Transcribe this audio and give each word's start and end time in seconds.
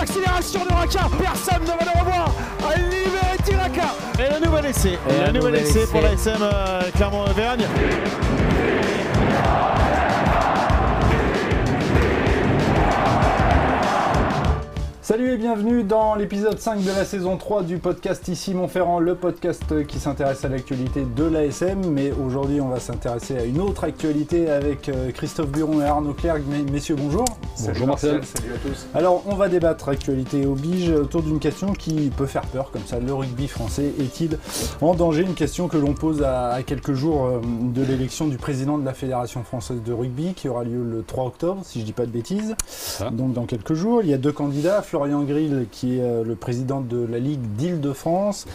l'accélération 0.00 0.64
de 0.64 0.72
Raka. 0.72 1.00
Personne 1.18 1.62
ne 1.62 1.66
va 1.66 1.92
le 1.92 2.00
revoir. 2.00 2.34
Libéré 2.76 3.36
Tiraka. 3.44 3.94
Et 4.18 4.40
le 4.40 4.46
nouvel 4.46 4.66
essai. 4.66 4.98
Et, 5.08 5.26
le 5.26 5.32
nouvel 5.32 5.56
essai, 5.56 5.86
pour 5.86 6.00
la 6.00 6.12
SM 6.12 6.38
euh, 6.40 6.82
Clermont-Auvergne. 6.96 7.66
Salut 15.10 15.32
et 15.32 15.38
bienvenue 15.38 15.82
dans 15.82 16.14
l'épisode 16.14 16.60
5 16.60 16.84
de 16.84 16.90
la 16.90 17.04
saison 17.04 17.36
3 17.36 17.64
du 17.64 17.78
podcast 17.78 18.28
Ici 18.28 18.54
Montferrand, 18.54 19.00
le 19.00 19.16
podcast 19.16 19.84
qui 19.88 19.98
s'intéresse 19.98 20.44
à 20.44 20.48
l'actualité 20.48 21.04
de 21.04 21.24
l'ASM. 21.24 21.84
Mais 21.90 22.12
aujourd'hui, 22.12 22.60
on 22.60 22.68
va 22.68 22.78
s'intéresser 22.78 23.36
à 23.36 23.42
une 23.42 23.60
autre 23.60 23.82
actualité 23.82 24.48
avec 24.48 24.88
euh, 24.88 25.10
Christophe 25.10 25.48
Buron 25.48 25.80
et 25.80 25.84
Arnaud 25.84 26.14
Clerc. 26.14 26.36
Messieurs, 26.70 26.94
bonjour. 26.94 27.24
Bonjour 27.58 27.88
Marcel. 27.88 28.22
Salut 28.22 28.54
à 28.54 28.58
tous. 28.58 28.86
Alors, 28.94 29.24
on 29.26 29.34
va 29.34 29.48
débattre 29.48 29.88
actualité 29.88 30.46
oblige 30.46 30.90
autour 30.90 31.24
d'une 31.24 31.40
question 31.40 31.72
qui 31.72 32.12
peut 32.16 32.26
faire 32.26 32.46
peur 32.46 32.70
comme 32.70 32.86
ça. 32.86 33.00
Le 33.00 33.12
rugby 33.12 33.48
français 33.48 33.92
est-il 33.98 34.38
en 34.80 34.94
danger? 34.94 35.22
Une 35.22 35.34
question 35.34 35.66
que 35.66 35.76
l'on 35.76 35.94
pose 35.94 36.22
à, 36.22 36.56
quelques 36.64 36.94
jours 36.94 37.26
euh, 37.26 37.40
de 37.42 37.82
l'élection 37.82 38.28
du 38.28 38.36
président 38.36 38.78
de 38.78 38.84
la 38.84 38.94
Fédération 38.94 39.42
française 39.42 39.82
de 39.84 39.92
rugby 39.92 40.34
qui 40.34 40.48
aura 40.48 40.62
lieu 40.62 40.84
le 40.84 41.02
3 41.02 41.24
octobre, 41.24 41.62
si 41.64 41.80
je 41.80 41.82
ne 41.82 41.86
dis 41.86 41.92
pas 41.94 42.06
de 42.06 42.12
bêtises. 42.12 42.54
Donc, 43.10 43.32
dans 43.32 43.46
quelques 43.46 43.74
jours, 43.74 44.02
il 44.04 44.08
y 44.10 44.14
a 44.14 44.18
deux 44.18 44.30
candidats. 44.30 44.82
Florian 45.00 45.22
Grill, 45.22 45.66
qui 45.72 45.96
est 45.96 46.02
euh, 46.02 46.22
le 46.22 46.34
président 46.34 46.82
de 46.82 47.06
la 47.10 47.18
Ligue 47.18 47.40
d'Île-de-France, 47.56 48.46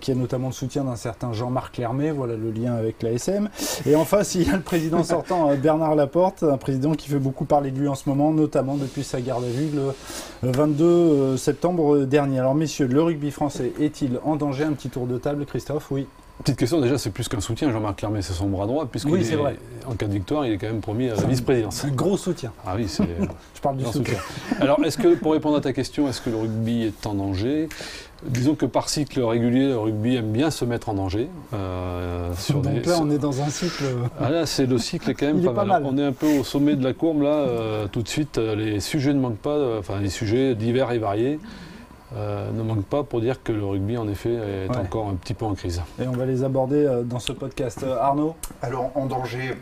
qui 0.00 0.10
a 0.10 0.14
notamment 0.16 0.48
le 0.48 0.52
soutien 0.52 0.82
d'un 0.82 0.96
certain 0.96 1.32
Jean-Marc 1.32 1.76
Lermet, 1.76 2.10
voilà 2.10 2.34
le 2.34 2.50
lien 2.50 2.74
avec 2.74 3.04
la 3.04 3.12
SM. 3.12 3.48
Et 3.86 3.94
en 3.94 4.04
face, 4.04 4.34
il 4.34 4.48
y 4.48 4.50
a 4.50 4.56
le 4.56 4.62
président 4.62 5.04
sortant, 5.04 5.48
euh, 5.48 5.54
Bernard 5.54 5.94
Laporte, 5.94 6.42
un 6.42 6.56
président 6.56 6.94
qui 6.94 7.08
fait 7.08 7.20
beaucoup 7.20 7.44
parler 7.44 7.70
de 7.70 7.78
lui 7.78 7.86
en 7.86 7.94
ce 7.94 8.08
moment, 8.08 8.32
notamment 8.32 8.74
depuis 8.74 9.04
sa 9.04 9.20
garde 9.20 9.44
à 9.44 9.48
vue 9.48 9.68
le 9.72 10.50
22 10.50 10.84
euh, 10.84 11.36
septembre 11.36 11.98
dernier. 11.98 12.40
Alors 12.40 12.56
messieurs, 12.56 12.88
le 12.88 13.00
rugby 13.00 13.30
français 13.30 13.72
est-il 13.78 14.18
en 14.24 14.34
danger? 14.34 14.64
Un 14.64 14.72
petit 14.72 14.88
tour 14.88 15.06
de 15.06 15.18
table, 15.18 15.46
Christophe, 15.46 15.92
oui. 15.92 16.08
Petite 16.38 16.58
question, 16.58 16.80
déjà, 16.80 16.98
c'est 16.98 17.10
plus 17.10 17.28
qu'un 17.28 17.40
soutien. 17.40 17.70
Jean-Marc 17.70 18.02
Lermet, 18.02 18.22
c'est 18.22 18.34
son 18.34 18.48
bras 18.48 18.66
droit, 18.66 18.88
oui, 19.06 19.22
vrai. 19.22 19.56
en 19.86 19.94
cas 19.94 20.06
de 20.06 20.12
victoire, 20.12 20.46
il 20.46 20.52
est 20.52 20.58
quand 20.58 20.66
même 20.66 20.80
promis 20.80 21.08
à 21.08 21.14
la 21.14 21.22
vice-présidence. 21.22 21.84
Un 21.84 21.90
gros 21.90 22.16
soutien. 22.16 22.52
Ah 22.66 22.74
oui, 22.76 22.86
c'est. 22.88 23.04
Je 23.54 23.60
parle 23.60 23.78
du 23.78 23.84
soutien. 23.84 24.18
Alors, 24.60 24.78
est-ce 24.84 24.98
que, 24.98 25.14
pour 25.14 25.32
répondre 25.32 25.56
à 25.56 25.60
ta 25.60 25.72
question, 25.72 26.08
est-ce 26.08 26.20
que 26.20 26.30
le 26.30 26.36
rugby 26.36 26.84
est 26.84 27.06
en 27.06 27.14
danger? 27.14 27.68
Disons 28.24 28.54
que 28.54 28.66
par 28.66 28.88
cycle 28.88 29.20
régulier, 29.22 29.68
le 29.68 29.78
rugby 29.78 30.16
aime 30.16 30.32
bien 30.32 30.50
se 30.50 30.64
mettre 30.64 30.88
en 30.88 30.94
danger. 30.94 31.28
Euh, 31.52 32.32
sur 32.34 32.60
Donc 32.60 32.84
là, 32.86 32.98
on 33.00 33.10
est 33.10 33.18
dans 33.18 33.42
un 33.42 33.48
cycle. 33.48 33.84
Ah 34.20 34.30
là, 34.30 34.46
c'est 34.46 34.66
le 34.66 34.78
cycle 34.78 35.10
est 35.10 35.14
quand 35.14 35.26
même 35.26 35.42
pas, 35.42 35.64
mal. 35.64 35.82
On 35.84 35.98
est 35.98 36.04
un 36.04 36.12
peu 36.12 36.38
au 36.38 36.44
sommet 36.44 36.76
de 36.76 36.84
la 36.84 36.92
courbe 36.92 37.22
là. 37.22 37.28
Euh, 37.28 37.86
tout 37.88 38.02
de 38.02 38.08
suite, 38.08 38.38
euh, 38.38 38.54
les 38.54 38.80
sujets 38.80 39.12
ne 39.12 39.20
manquent 39.20 39.36
pas. 39.36 39.78
enfin, 39.78 40.00
les 40.00 40.08
sujets 40.08 40.54
divers 40.54 40.92
et 40.92 40.98
variés. 40.98 41.38
Euh, 42.16 42.50
ne 42.50 42.62
manque 42.62 42.84
pas 42.84 43.02
pour 43.02 43.20
dire 43.20 43.42
que 43.42 43.52
le 43.52 43.64
rugby, 43.64 43.98
en 43.98 44.08
effet, 44.08 44.32
est 44.32 44.76
encore 44.76 45.08
un 45.08 45.14
petit 45.14 45.34
peu 45.34 45.44
en 45.44 45.54
crise. 45.54 45.82
Et 46.00 46.06
on 46.06 46.12
va 46.12 46.24
les 46.24 46.44
aborder 46.44 46.86
euh, 46.86 47.02
dans 47.02 47.18
ce 47.18 47.32
podcast. 47.32 47.82
Euh, 47.82 47.98
Arnaud 47.98 48.34
Alors, 48.62 48.90
en 48.94 49.06
danger, 49.06 49.54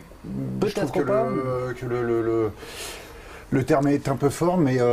peut-être 0.60 0.92
que, 0.92 1.00
pas. 1.00 1.26
Le, 1.28 1.72
que 1.72 1.86
le, 1.86 2.52
le, 3.50 3.64
terme 3.64 3.88
est 3.88 4.08
un 4.08 4.16
peu 4.16 4.30
fort, 4.30 4.56
mais 4.56 4.80
en 4.80 4.86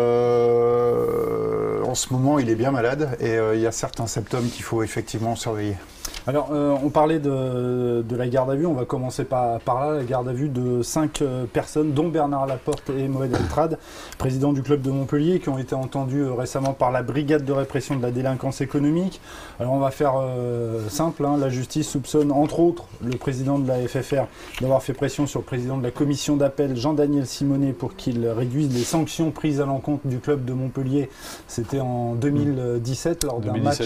ce 1.93 2.11
moment, 2.13 2.39
il 2.39 2.49
est 2.49 2.55
bien 2.55 2.71
malade 2.71 3.15
et 3.19 3.37
il 3.53 3.59
y 3.59 3.67
a 3.67 3.71
certains 3.71 4.07
symptômes 4.07 4.47
qu'il 4.47 4.63
faut 4.63 4.81
effectivement 4.81 5.35
surveiller. 5.35 5.75
Alors, 6.27 6.49
euh, 6.51 6.75
on 6.83 6.89
parlait 6.89 7.19
de, 7.19 8.03
la 8.15 8.27
garde 8.27 8.51
à 8.51 8.55
vue. 8.55 8.67
On 8.67 8.73
va 8.73 8.85
commencer 8.85 9.23
par, 9.23 9.59
là. 9.65 9.95
La 9.97 10.03
garde 10.03 10.27
à 10.27 10.33
vue 10.33 10.49
de 10.49 10.83
cinq 10.83 11.21
euh, 11.21 11.45
personnes, 11.45 11.93
dont 11.93 12.09
Bernard 12.09 12.45
Laporte 12.45 12.89
et 12.91 13.07
Moed 13.07 13.33
Eltrad, 13.33 13.79
président 14.17 14.53
du 14.53 14.61
club 14.61 14.81
de 14.81 14.91
Montpellier, 14.91 15.39
qui 15.39 15.49
ont 15.49 15.57
été 15.57 15.73
entendus 15.73 16.21
euh, 16.21 16.33
récemment 16.33 16.73
par 16.73 16.91
la 16.91 17.01
brigade 17.01 17.43
de 17.43 17.51
répression 17.51 17.95
de 17.95 18.01
la 18.03 18.11
délinquance 18.11 18.61
économique. 18.61 19.19
Alors, 19.59 19.73
on 19.73 19.79
va 19.79 19.91
faire 19.91 20.13
simple. 20.89 21.25
Hein. 21.25 21.37
La 21.37 21.49
justice 21.49 21.89
soupçonne, 21.89 22.31
entre 22.31 22.59
autres, 22.59 22.85
le 23.03 23.17
président 23.17 23.57
de 23.57 23.67
la 23.67 23.87
FFR 23.87 24.25
d'avoir 24.61 24.83
fait 24.83 24.93
pression 24.93 25.25
sur 25.25 25.39
le 25.39 25.45
président 25.45 25.77
de 25.77 25.83
la 25.83 25.91
commission 25.91 26.35
d'appel, 26.35 26.75
Jean-Daniel 26.75 27.25
Simonet, 27.25 27.73
pour 27.73 27.95
qu'il 27.95 28.27
réduise 28.27 28.73
les 28.73 28.83
sanctions 28.83 29.31
prises 29.31 29.61
à 29.61 29.65
l'encontre 29.65 30.07
du 30.07 30.19
club 30.19 30.45
de 30.45 30.53
Montpellier. 30.53 31.09
C'était 31.47 31.79
en 31.79 32.13
2017, 32.15 33.23
lors 33.23 33.39
d'un 33.39 33.57
match 33.57 33.81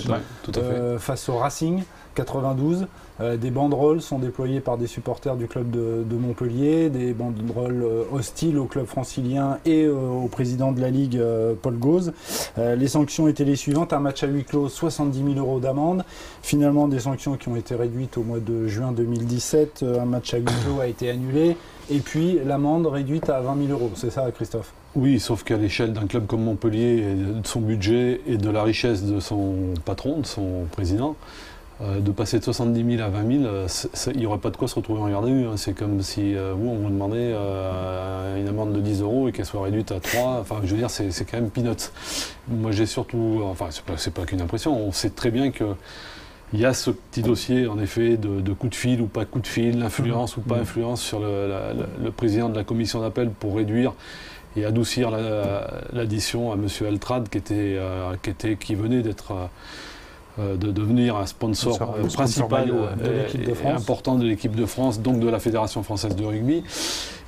face 0.99 1.29
au 1.29 1.37
Racing. 1.37 1.83
92. 2.15 2.87
Euh, 3.21 3.37
des 3.37 3.51
banderoles 3.51 4.01
sont 4.01 4.19
déployées 4.19 4.59
par 4.59 4.77
des 4.77 4.87
supporters 4.87 5.35
du 5.35 5.47
club 5.47 5.69
de, 5.69 6.15
Montpellier, 6.15 6.89
des 6.89 7.13
banderoles 7.13 7.83
euh, 7.83 8.03
hostiles 8.11 8.57
au 8.57 8.65
club 8.65 8.85
francilien 8.85 9.59
et 9.65 9.83
euh, 9.83 9.93
au 9.93 10.27
président 10.27 10.71
de 10.71 10.81
la 10.81 10.89
Ligue, 10.89 11.21
Paul 11.61 11.77
Gauze. 11.77 12.13
les 12.57 12.87
sanctions 12.87 13.27
étaient 13.27 13.43
les 13.43 13.55
suivantes 13.55 13.93
un 13.93 13.99
match 13.99 14.23
à 14.23 14.27
huis 14.27 14.43
clos, 14.43 14.69
70 14.69 15.33
000 15.33 15.33
euros 15.37 15.59
d'amende. 15.59 16.03
Finalement, 16.41 16.87
des 16.87 16.99
sanctions 16.99 17.35
qui 17.35 17.49
ont 17.49 17.55
été 17.55 17.75
réduites 17.75 18.17
au 18.17 18.23
mois 18.23 18.39
de 18.39 18.67
juin 18.67 18.91
2017. 18.91 19.83
un 19.83 20.05
match 20.05 20.33
à 20.33 20.37
huis 20.37 20.45
clos 20.63 20.79
a 20.79 20.87
été 20.87 21.09
annulé. 21.09 21.57
Et 21.89 21.99
puis 21.99 22.39
l'amende 22.45 22.87
réduite 22.87 23.29
à 23.29 23.41
20 23.41 23.67
000 23.67 23.79
euros. 23.79 23.91
C'est 23.95 24.09
ça, 24.09 24.29
Christophe? 24.31 24.73
Oui, 24.95 25.19
sauf 25.19 25.43
qu'à 25.43 25.57
l'échelle 25.57 25.91
d'un 25.91 26.07
club 26.07 26.25
comme 26.25 26.41
Montpellier, 26.43 27.03
de 27.15 27.45
son 27.45 27.59
budget 27.59 28.21
et 28.27 28.37
de 28.37 28.49
la 28.49 28.63
richesse 28.63 29.03
de 29.03 29.19
son 29.19 29.73
patron, 29.83 30.19
de 30.19 30.25
son 30.25 30.65
président, 30.71 31.17
euh, 31.81 31.99
de 31.99 32.11
passer 32.11 32.39
de 32.39 32.43
70 32.43 32.97
000 32.97 33.03
à 33.03 33.09
20 33.09 33.41
000, 33.41 33.43
euh, 33.43 33.67
il 34.13 34.19
n'y 34.19 34.25
aurait 34.25 34.37
pas 34.37 34.49
de 34.49 34.55
quoi 34.55 34.69
se 34.69 34.75
retrouver 34.75 35.01
en 35.01 35.09
garde 35.09 35.25
à 35.25 35.27
vue. 35.27 35.45
Hein. 35.45 35.57
C'est 35.57 35.73
comme 35.73 36.01
si 36.01 36.33
euh, 36.33 36.53
vous, 36.57 36.69
on 36.69 36.75
vous 36.75 36.89
demandait 36.89 37.33
une 38.39 38.47
amende 38.47 38.71
de 38.71 38.79
10 38.79 39.01
euros 39.01 39.27
et 39.27 39.33
qu'elle 39.33 39.45
soit 39.45 39.61
réduite 39.61 39.91
à 39.91 39.99
3. 39.99 40.37
Enfin, 40.39 40.61
je 40.63 40.71
veux 40.71 40.77
dire, 40.77 40.89
c'est 40.89 41.11
quand 41.29 41.37
même 41.37 41.49
peanuts. 41.49 41.91
Moi, 42.47 42.71
j'ai 42.71 42.85
surtout. 42.85 43.41
Enfin, 43.43 43.67
c'est 43.71 43.83
pas, 44.13 44.21
pas 44.21 44.25
qu'une 44.25 44.41
impression. 44.41 44.77
On 44.77 44.91
sait 44.93 45.09
très 45.09 45.31
bien 45.31 45.51
que. 45.51 45.65
Il 46.53 46.59
y 46.61 46.65
a 46.65 46.73
ce 46.73 46.91
petit 46.91 47.23
dossier, 47.23 47.67
en 47.67 47.79
effet, 47.79 48.15
de, 48.15 48.53
coup 48.53 48.69
de 48.69 48.75
fil 48.75 49.01
ou 49.01 49.07
pas 49.07 49.25
coup 49.25 49.39
de 49.39 49.47
fil, 49.47 49.79
l'influence 49.79 50.37
ou 50.37 50.41
pas 50.41 50.57
mmh. 50.57 50.61
influence 50.61 51.01
sur 51.01 51.19
le, 51.19 52.11
président 52.15 52.47
de 52.47 52.55
la 52.55 52.63
commission 52.63 53.01
d'appel 53.01 53.31
pour 53.31 53.57
réduire 53.57 53.93
et 54.55 54.63
adoucir 54.63 55.11
l'addition 55.91 56.53
à 56.53 56.55
M. 56.55 56.67
Altrad, 56.87 57.27
qui, 57.27 57.39
était, 57.39 57.77
qui, 58.21 58.29
était, 58.29 58.55
qui 58.55 58.75
venait 58.75 59.01
d'être 59.01 59.33
de 60.37 60.71
devenir 60.71 61.15
un 61.15 61.25
sponsor, 61.25 61.95
euh, 61.97 62.07
principal 62.07 62.71
et, 63.03 63.67
important 63.67 64.15
de 64.15 64.25
l'équipe 64.25 64.55
de 64.55 64.65
France, 64.65 64.99
donc 64.99 65.19
de 65.19 65.29
la 65.29 65.39
Fédération 65.39 65.83
française 65.83 66.15
de 66.15 66.25
rugby. 66.25 66.63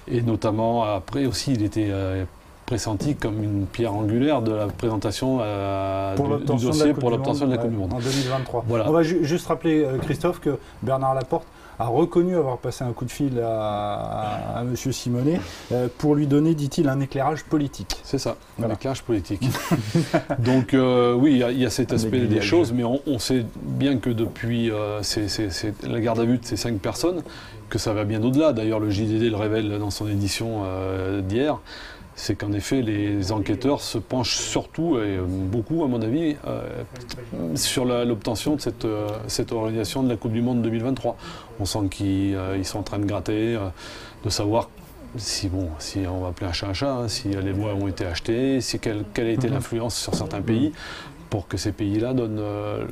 Et 0.10 0.22
notamment, 0.22 0.84
après 0.84 1.26
aussi, 1.26 1.54
il 1.54 1.64
était 1.64 1.88
euh, 1.90 2.26
pressenti 2.66 3.16
comme 3.16 3.44
une 3.44 3.66
pierre 3.66 3.94
angulaire 3.94 4.42
de 4.42 4.52
la 4.52 4.68
présentation 4.68 5.38
du, 5.38 6.66
dossier 6.66 6.94
pour 6.94 7.10
l'obtention 7.10 7.46
de 7.46 7.52
la 7.52 7.58
Coupe 7.58 7.72
du 7.72 7.78
Monde. 7.78 7.94
En 7.94 8.00
2023. 8.00 8.66
Voilà. 8.68 8.90
On 8.90 8.94
va 8.94 9.04
juste 9.04 9.48
rappeler, 9.48 9.86
Christophe, 10.04 10.40
que 10.40 10.58
Bernard 10.82 11.16
Laporte 11.16 11.46
a 11.80 11.88
reconnu 11.88 12.36
avoir 12.36 12.58
passé 12.58 12.84
un 12.84 12.92
coup 12.92 13.06
de 13.06 13.12
fil 13.12 13.40
à, 13.40 14.62
M. 14.62 14.76
Simonet 14.76 15.40
euh, 15.72 15.88
pour 15.98 16.16
lui 16.16 16.26
donner, 16.26 16.56
dit-il, 16.56 16.90
un 16.90 17.00
éclairage 17.00 17.44
politique. 17.44 17.98
C'est 18.04 18.18
ça, 18.18 18.38
un 18.62 18.70
éclairage 18.72 19.04
politique. 19.04 19.48
Donc 20.40 20.74
euh, 20.74 21.14
oui, 21.14 21.44
il 21.52 21.60
y, 21.60 21.66
a 21.66 21.70
cet 21.70 21.94
aspect 21.94 22.22
des 22.22 22.42
choses, 22.42 22.74
mais 22.74 22.84
on, 22.84 23.20
sait 23.20 23.46
bien 23.62 23.98
que 23.98 24.10
depuis 24.10 24.72
euh, 24.72 25.02
la 25.84 26.00
garde 26.00 26.20
à 26.20 26.26
vue 26.26 26.38
de 26.38 26.46
ces 26.46 26.58
cinq 26.58 26.80
personnes, 26.80 27.22
que 27.70 27.78
ça 27.78 27.94
va 27.94 28.06
bien 28.06 28.24
au-delà. 28.24 28.54
D'ailleurs, 28.54 28.80
le 28.80 28.90
JDD 28.90 29.30
le 29.30 29.36
révèle 29.36 29.78
dans 29.78 29.92
son 29.92 30.08
édition 30.08 30.64
d'hier 31.22 31.60
c'est 32.18 32.36
qu'en 32.36 32.52
effet, 32.52 32.82
les 32.82 33.32
enquêteurs 33.32 33.80
se 33.80 34.00
penchent 34.00 34.38
surtout, 34.38 34.98
et 34.98 35.20
beaucoup 35.20 35.84
à 35.84 35.88
mon 35.88 36.02
avis, 36.02 36.36
euh, 36.48 36.84
sur 37.54 37.86
l'obtention 37.86 38.56
de 38.56 38.62
cette, 38.62 38.86
euh, 38.86 39.08
cette, 39.28 39.52
organisation 39.52 40.02
de 40.02 40.10
la 40.10 40.18
Coupe 40.18 40.32
du 40.32 40.42
Monde 40.42 40.64
2023. 40.64 41.16
On 41.60 41.66
sent 41.66 41.88
qu'ils 41.92 42.36
euh, 42.36 42.64
sont 42.64 42.80
en 42.80 42.84
train 42.84 42.98
de 42.98 43.06
gratter, 43.06 43.60
de 44.26 44.30
savoir 44.32 44.72
si, 45.16 45.48
bon, 45.48 45.70
si 45.78 46.00
on 46.08 46.22
va 46.22 46.30
appeler 46.30 46.48
un 46.48 46.54
chat 46.54 46.68
un 46.68 46.74
chat, 46.74 46.92
hein, 46.92 47.08
si 47.08 47.30
les 47.30 47.52
voix 47.52 47.76
ont 47.76 47.88
été 47.88 48.04
achetées, 48.04 48.62
si 48.62 48.80
quelle, 48.80 49.06
quelle 49.14 49.28
a 49.28 49.32
été 49.32 49.48
mhm. 49.48 49.54
l'influence 49.54 49.96
sur 49.96 50.16
certains 50.16 50.42
pays 50.42 50.74
pour 51.30 51.48
que 51.48 51.58
ces 51.58 51.72
pays-là 51.72 52.14
donnent 52.14 52.42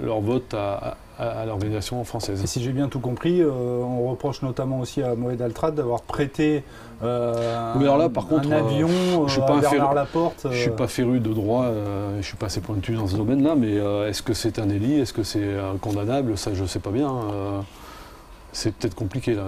leur 0.02 0.22
vote 0.22 0.54
à, 0.54 0.98
à, 1.18 1.46
l'organisation 1.46 2.04
française. 2.04 2.44
Et 2.44 2.48
si 2.48 2.62
j'ai 2.62 2.72
bien 2.72 2.88
tout 2.88 3.00
compris, 3.00 3.42
euh, 3.42 3.50
on 3.52 4.10
reproche 4.10 4.42
notamment 4.42 4.80
aussi 4.80 5.02
à 5.02 5.16
Moed 5.16 5.42
Altrad 5.42 5.76
d'avoir 5.76 6.02
prêté 6.02 6.64
euh, 7.04 7.98
là, 7.98 8.10
par 8.10 8.28
contre, 8.28 8.50
un 8.50 8.56
avion 8.56 8.88
euh, 8.88 9.28
je 9.28 9.34
suis 9.34 9.42
pas 9.42 9.58
à 9.58 9.62
Bernard 9.62 9.94
Laporte. 9.94 10.42
Je 10.44 10.48
ne 10.48 10.54
suis 10.54 10.72
pas 10.72 10.88
féru 10.88 11.20
de 11.20 11.34
droit, 11.34 11.70
je 12.14 12.18
ne 12.18 12.22
suis 12.22 12.38
pas 12.38 12.46
assez 12.46 12.62
pointu 12.62 12.96
dans 12.96 13.08
ce 13.08 13.18
domaine-là, 13.18 13.56
mais 13.56 13.76
est-ce 14.10 14.22
que 14.22 14.34
c'est 14.34 14.60
un 14.60 14.66
délit 14.66 15.00
Est-ce 15.00 15.14
que 15.14 15.24
c'est 15.24 15.56
condamnable 15.82 16.38
Ça, 16.38 16.54
je 16.54 16.62
ne 16.62 16.68
sais 16.68 16.80
pas 16.80 16.92
bien. 16.92 17.12
C'est 18.56 18.74
peut-être 18.74 18.96
compliqué 18.96 19.34
là. 19.34 19.44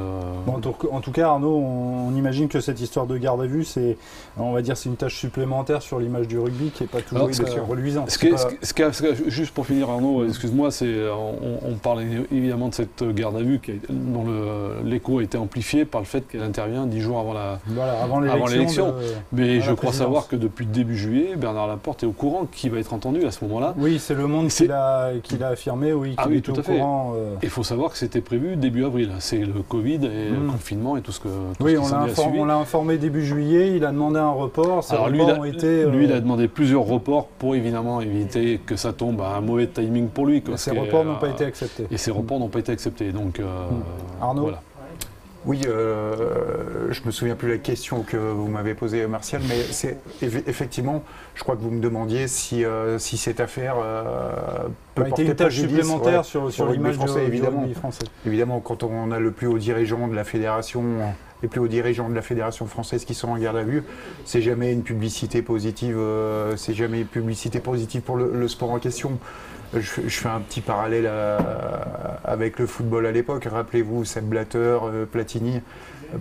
en, 0.48 0.59
tout, 1.01 1.12
cas, 1.12 1.30
Arnaud, 1.30 1.56
on, 1.56 2.15
imagine 2.15 2.50
que 2.50 2.59
cette 2.59 2.81
histoire 2.81 3.07
de 3.07 3.18
garde 3.18 3.42
à 3.42 3.45
vue, 3.45 3.63
c'est, 3.63 3.98
on 4.38 4.51
va 4.51 4.62
dire, 4.62 4.75
c'est 4.75 4.89
une 4.89 4.98
tâche 4.98 5.15
supplémentaire 5.15 5.81
sur 5.81 6.00
l'image 6.00 6.27
du 6.27 6.38
rugby 6.38 6.71
qui 6.71 6.83
n'est 6.83 6.89
pas 6.89 7.01
toujours 7.01 7.30
reluisante. 7.68 8.12
juste 9.27 9.54
pour 9.54 9.65
finir, 9.65 9.89
Arnaud, 9.89 10.25
excuse-moi, 10.25 10.71
c'est, 10.71 10.94
on, 11.09 11.75
parle 11.81 12.04
évidemment 12.31 12.68
de 12.68 12.74
cette 12.74 13.04
garde 13.13 13.38
à 13.38 13.42
vue 13.42 13.59
qui, 13.59 13.80
dont 13.89 14.25
l'écho 14.83 15.19
a 15.19 15.24
été 15.24 15.38
amplifié 15.38 15.86
par 15.86 16.01
le 16.01 16.07
fait 16.07 16.27
qu'elle 16.27 16.44
intervient 16.44 16.86
dix 16.86 17.00
jours 17.00 17.19
avant 17.19 17.33
la, 17.33 17.59
avant 18.01 18.19
l'élection. 18.19 18.94
Mais 19.31 19.62
je 19.62 19.71
crois 19.71 19.94
savoir 19.94 20.27
que 20.27 20.36
depuis 20.36 20.65
début 20.65 20.98
juillet, 20.98 21.36
Bernard 21.38 21.68
Laporte 21.68 22.04
est 22.04 22.07
au 22.07 22.12
courant 22.12 22.45
qui 22.51 22.68
va 22.68 22.80
être 22.80 22.94
entendu 22.94 23.25
à 23.25 23.31
ce 23.31 23.45
moment-là. 23.45 23.74
Oui, 23.77 24.00
c'est 24.00 24.15
le 24.15 24.27
monde 24.27 24.50
qui 24.50 24.68
l'a, 24.68 25.13
affirmé, 25.50 25.94
oui, 25.94 26.15
ah 26.18 26.25
oui, 26.27 26.42
tout 26.42 26.54
à 26.57 26.63
fait. 26.63 26.81
Euh. 26.81 27.36
Il 27.42 27.50
faut 27.50 27.63
savoir 27.63 27.92
que 27.92 27.98
c'était 27.98 28.21
prévu 28.21 28.57
début 28.57 28.83
avril 28.83 28.96
c'est 29.19 29.39
le 29.39 29.61
Covid 29.67 29.95
et 30.05 30.29
le 30.29 30.38
hmm. 30.38 30.51
confinement 30.51 30.97
et 30.97 31.01
tout 31.01 31.11
ce 31.11 31.19
que. 31.19 31.27
oui, 31.59 31.77
on 31.77 32.45
l'a 32.45 32.55
informé, 32.55 32.97
début 32.97 33.25
juillet. 33.25 33.75
Il 33.75 33.85
a 33.85 33.91
demandé 33.91 34.19
un 34.19 34.31
report. 34.31 34.85
Alors 34.89 35.09
lui, 35.09 35.21
il 35.23 35.29
a, 35.29 35.47
été, 35.47 35.85
lui, 35.85 36.05
il 36.05 36.11
a 36.11 36.15
euh, 36.15 36.19
demandé 36.21 36.47
plusieurs 36.47 36.83
reports 36.83 37.27
pour 37.39 37.55
évidemment 37.55 38.01
éviter 38.01 38.59
que 38.65 38.75
ça 38.75 38.94
tombe 38.94 39.21
à 39.21 39.35
un 39.38 39.41
mauvais 39.41 39.67
timing 39.67 40.07
pour 40.07 40.25
lui. 40.25 40.44
ces 40.55 40.71
reports 40.71 41.05
n'ont 41.05 41.15
pas 41.15 41.29
été 41.29 41.45
acceptés. 41.45 41.88
Et 41.91 41.97
ces 41.97 42.11
reports 42.11 42.39
n'ont 42.39 42.49
pas 42.49 42.59
été 42.59 42.71
acceptés. 42.71 43.11
Donc, 43.11 43.39
euh, 43.39 43.44
hmm. 43.44 44.23
Arnaud. 44.23 44.41
Voilà. 44.44 44.61
Oui, 45.45 45.61
euh, 45.65 46.87
je 46.91 47.01
me 47.05 47.11
souviens 47.11 47.35
plus 47.35 47.49
la 47.49 47.57
question 47.57 48.01
que 48.01 48.17
vous 48.17 48.47
m'avez 48.47 48.73
posée, 48.73 49.05
Martial, 49.07 49.41
mais 49.47 49.61
c'est 49.71 49.97
effectivement, 50.21 51.03
je 51.35 51.43
crois 51.43 51.55
que 51.55 51.61
vous 51.61 51.71
me 51.71 51.79
demandiez 51.79 52.27
si, 52.27 52.65
euh, 52.65 52.99
si 52.99 53.17
cette 53.17 53.39
affaire 53.39 53.75
euh, 53.81 54.67
peut 54.95 55.05
porter 55.05 55.25
une 55.25 55.35
tâche 55.35 55.55
supplémentaire 55.55 56.25
sur, 56.25 56.51
sur 56.51 56.69
l'image 56.69 56.95
français, 56.95 57.25
évidemment. 57.25 57.67
français. 57.75 58.03
Évidemment, 58.25 58.59
quand 58.59 58.83
on 58.83 59.11
a 59.11 59.19
le 59.19 59.31
plus 59.31 59.47
haut 59.47 59.57
dirigeant 59.57 60.07
de 60.07 60.15
la 60.15 60.23
fédération, 60.23 60.83
les 61.41 61.47
plus 61.47 61.61
hauts 61.61 61.67
dirigeants 61.67 62.09
de 62.09 62.15
la 62.15 62.21
fédération 62.21 62.65
française 62.65 63.05
qui 63.05 63.13
sont 63.13 63.29
en 63.29 63.37
garde 63.37 63.57
à 63.57 63.63
vue, 63.63 63.83
c'est 64.25 64.41
jamais 64.41 64.73
une 64.73 64.83
publicité 64.83 65.41
positive, 65.41 65.97
euh, 65.97 66.57
c'est 66.57 66.73
jamais 66.73 67.01
une 67.01 67.07
publicité 67.07 67.59
positive 67.59 68.01
pour 68.01 68.17
le 68.17 68.47
sport 68.47 68.71
en 68.71 68.79
question. 68.79 69.19
Je, 69.73 69.79
fais 69.81 70.29
un 70.29 70.39
petit 70.39 70.61
parallèle 70.61 71.05
euh, 71.07 71.37
avec 72.23 72.59
le 72.59 72.67
football 72.67 73.05
à 73.05 73.11
l'époque. 73.11 73.45
Rappelez-vous, 73.45 74.05
Seb 74.05 74.25
Blatter, 74.25 74.77
euh, 74.83 75.05
Platini. 75.05 75.61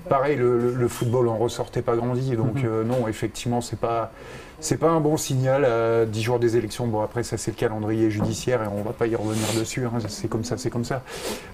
Pareil, 0.08 0.36
le, 0.36 0.88
football 0.88 1.28
en 1.28 1.36
ressortait 1.36 1.82
pas 1.82 1.94
grandi. 1.94 2.34
Donc, 2.34 2.56
mhm. 2.56 2.64
euh, 2.66 2.84
non, 2.84 3.06
effectivement, 3.08 3.60
c'est 3.60 3.78
pas. 3.78 4.12
C'est 4.58 4.78
pas 4.78 4.88
un 4.88 5.00
bon 5.00 5.18
signal 5.18 5.66
à 5.66 6.06
10 6.06 6.22
jours 6.22 6.38
des 6.38 6.56
élections. 6.56 6.86
Bon, 6.86 7.02
après, 7.02 7.22
ça, 7.22 7.36
c'est 7.36 7.50
le 7.50 7.58
calendrier 7.58 8.10
judiciaire 8.10 8.62
et 8.62 8.66
on 8.66 8.82
va 8.82 8.94
pas 8.94 9.06
y 9.06 9.14
revenir 9.14 9.46
dessus. 9.54 9.84
Hein. 9.84 9.98
C'est 10.08 10.28
comme 10.28 10.44
ça, 10.44 10.56
c'est 10.56 10.70
comme 10.70 10.86
ça. 10.86 11.02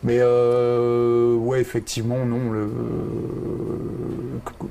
Mais, 0.04 0.22
ouais, 0.22 1.60
effectivement, 1.60 2.24
non. 2.24 2.52
Le... 2.52 2.70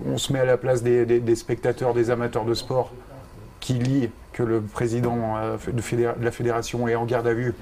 On 0.05 0.17
se 0.17 0.31
met 0.31 0.39
à 0.39 0.45
la 0.45 0.55
place 0.55 0.81
des 0.81 1.35
spectateurs, 1.35 1.93
des 1.93 2.09
amateurs 2.09 2.45
de 2.45 2.53
sport 2.53 2.93
qui 3.61 3.73
lit 3.75 4.09
que 4.33 4.43
le 4.43 4.59
président 4.59 5.37
euh, 5.37 5.57
de 5.71 6.23
la 6.23 6.31
fédération 6.31 6.87
est 6.89 6.95
en 6.95 7.05
garde 7.05 7.27
à 7.27 7.33
vue 7.33 7.53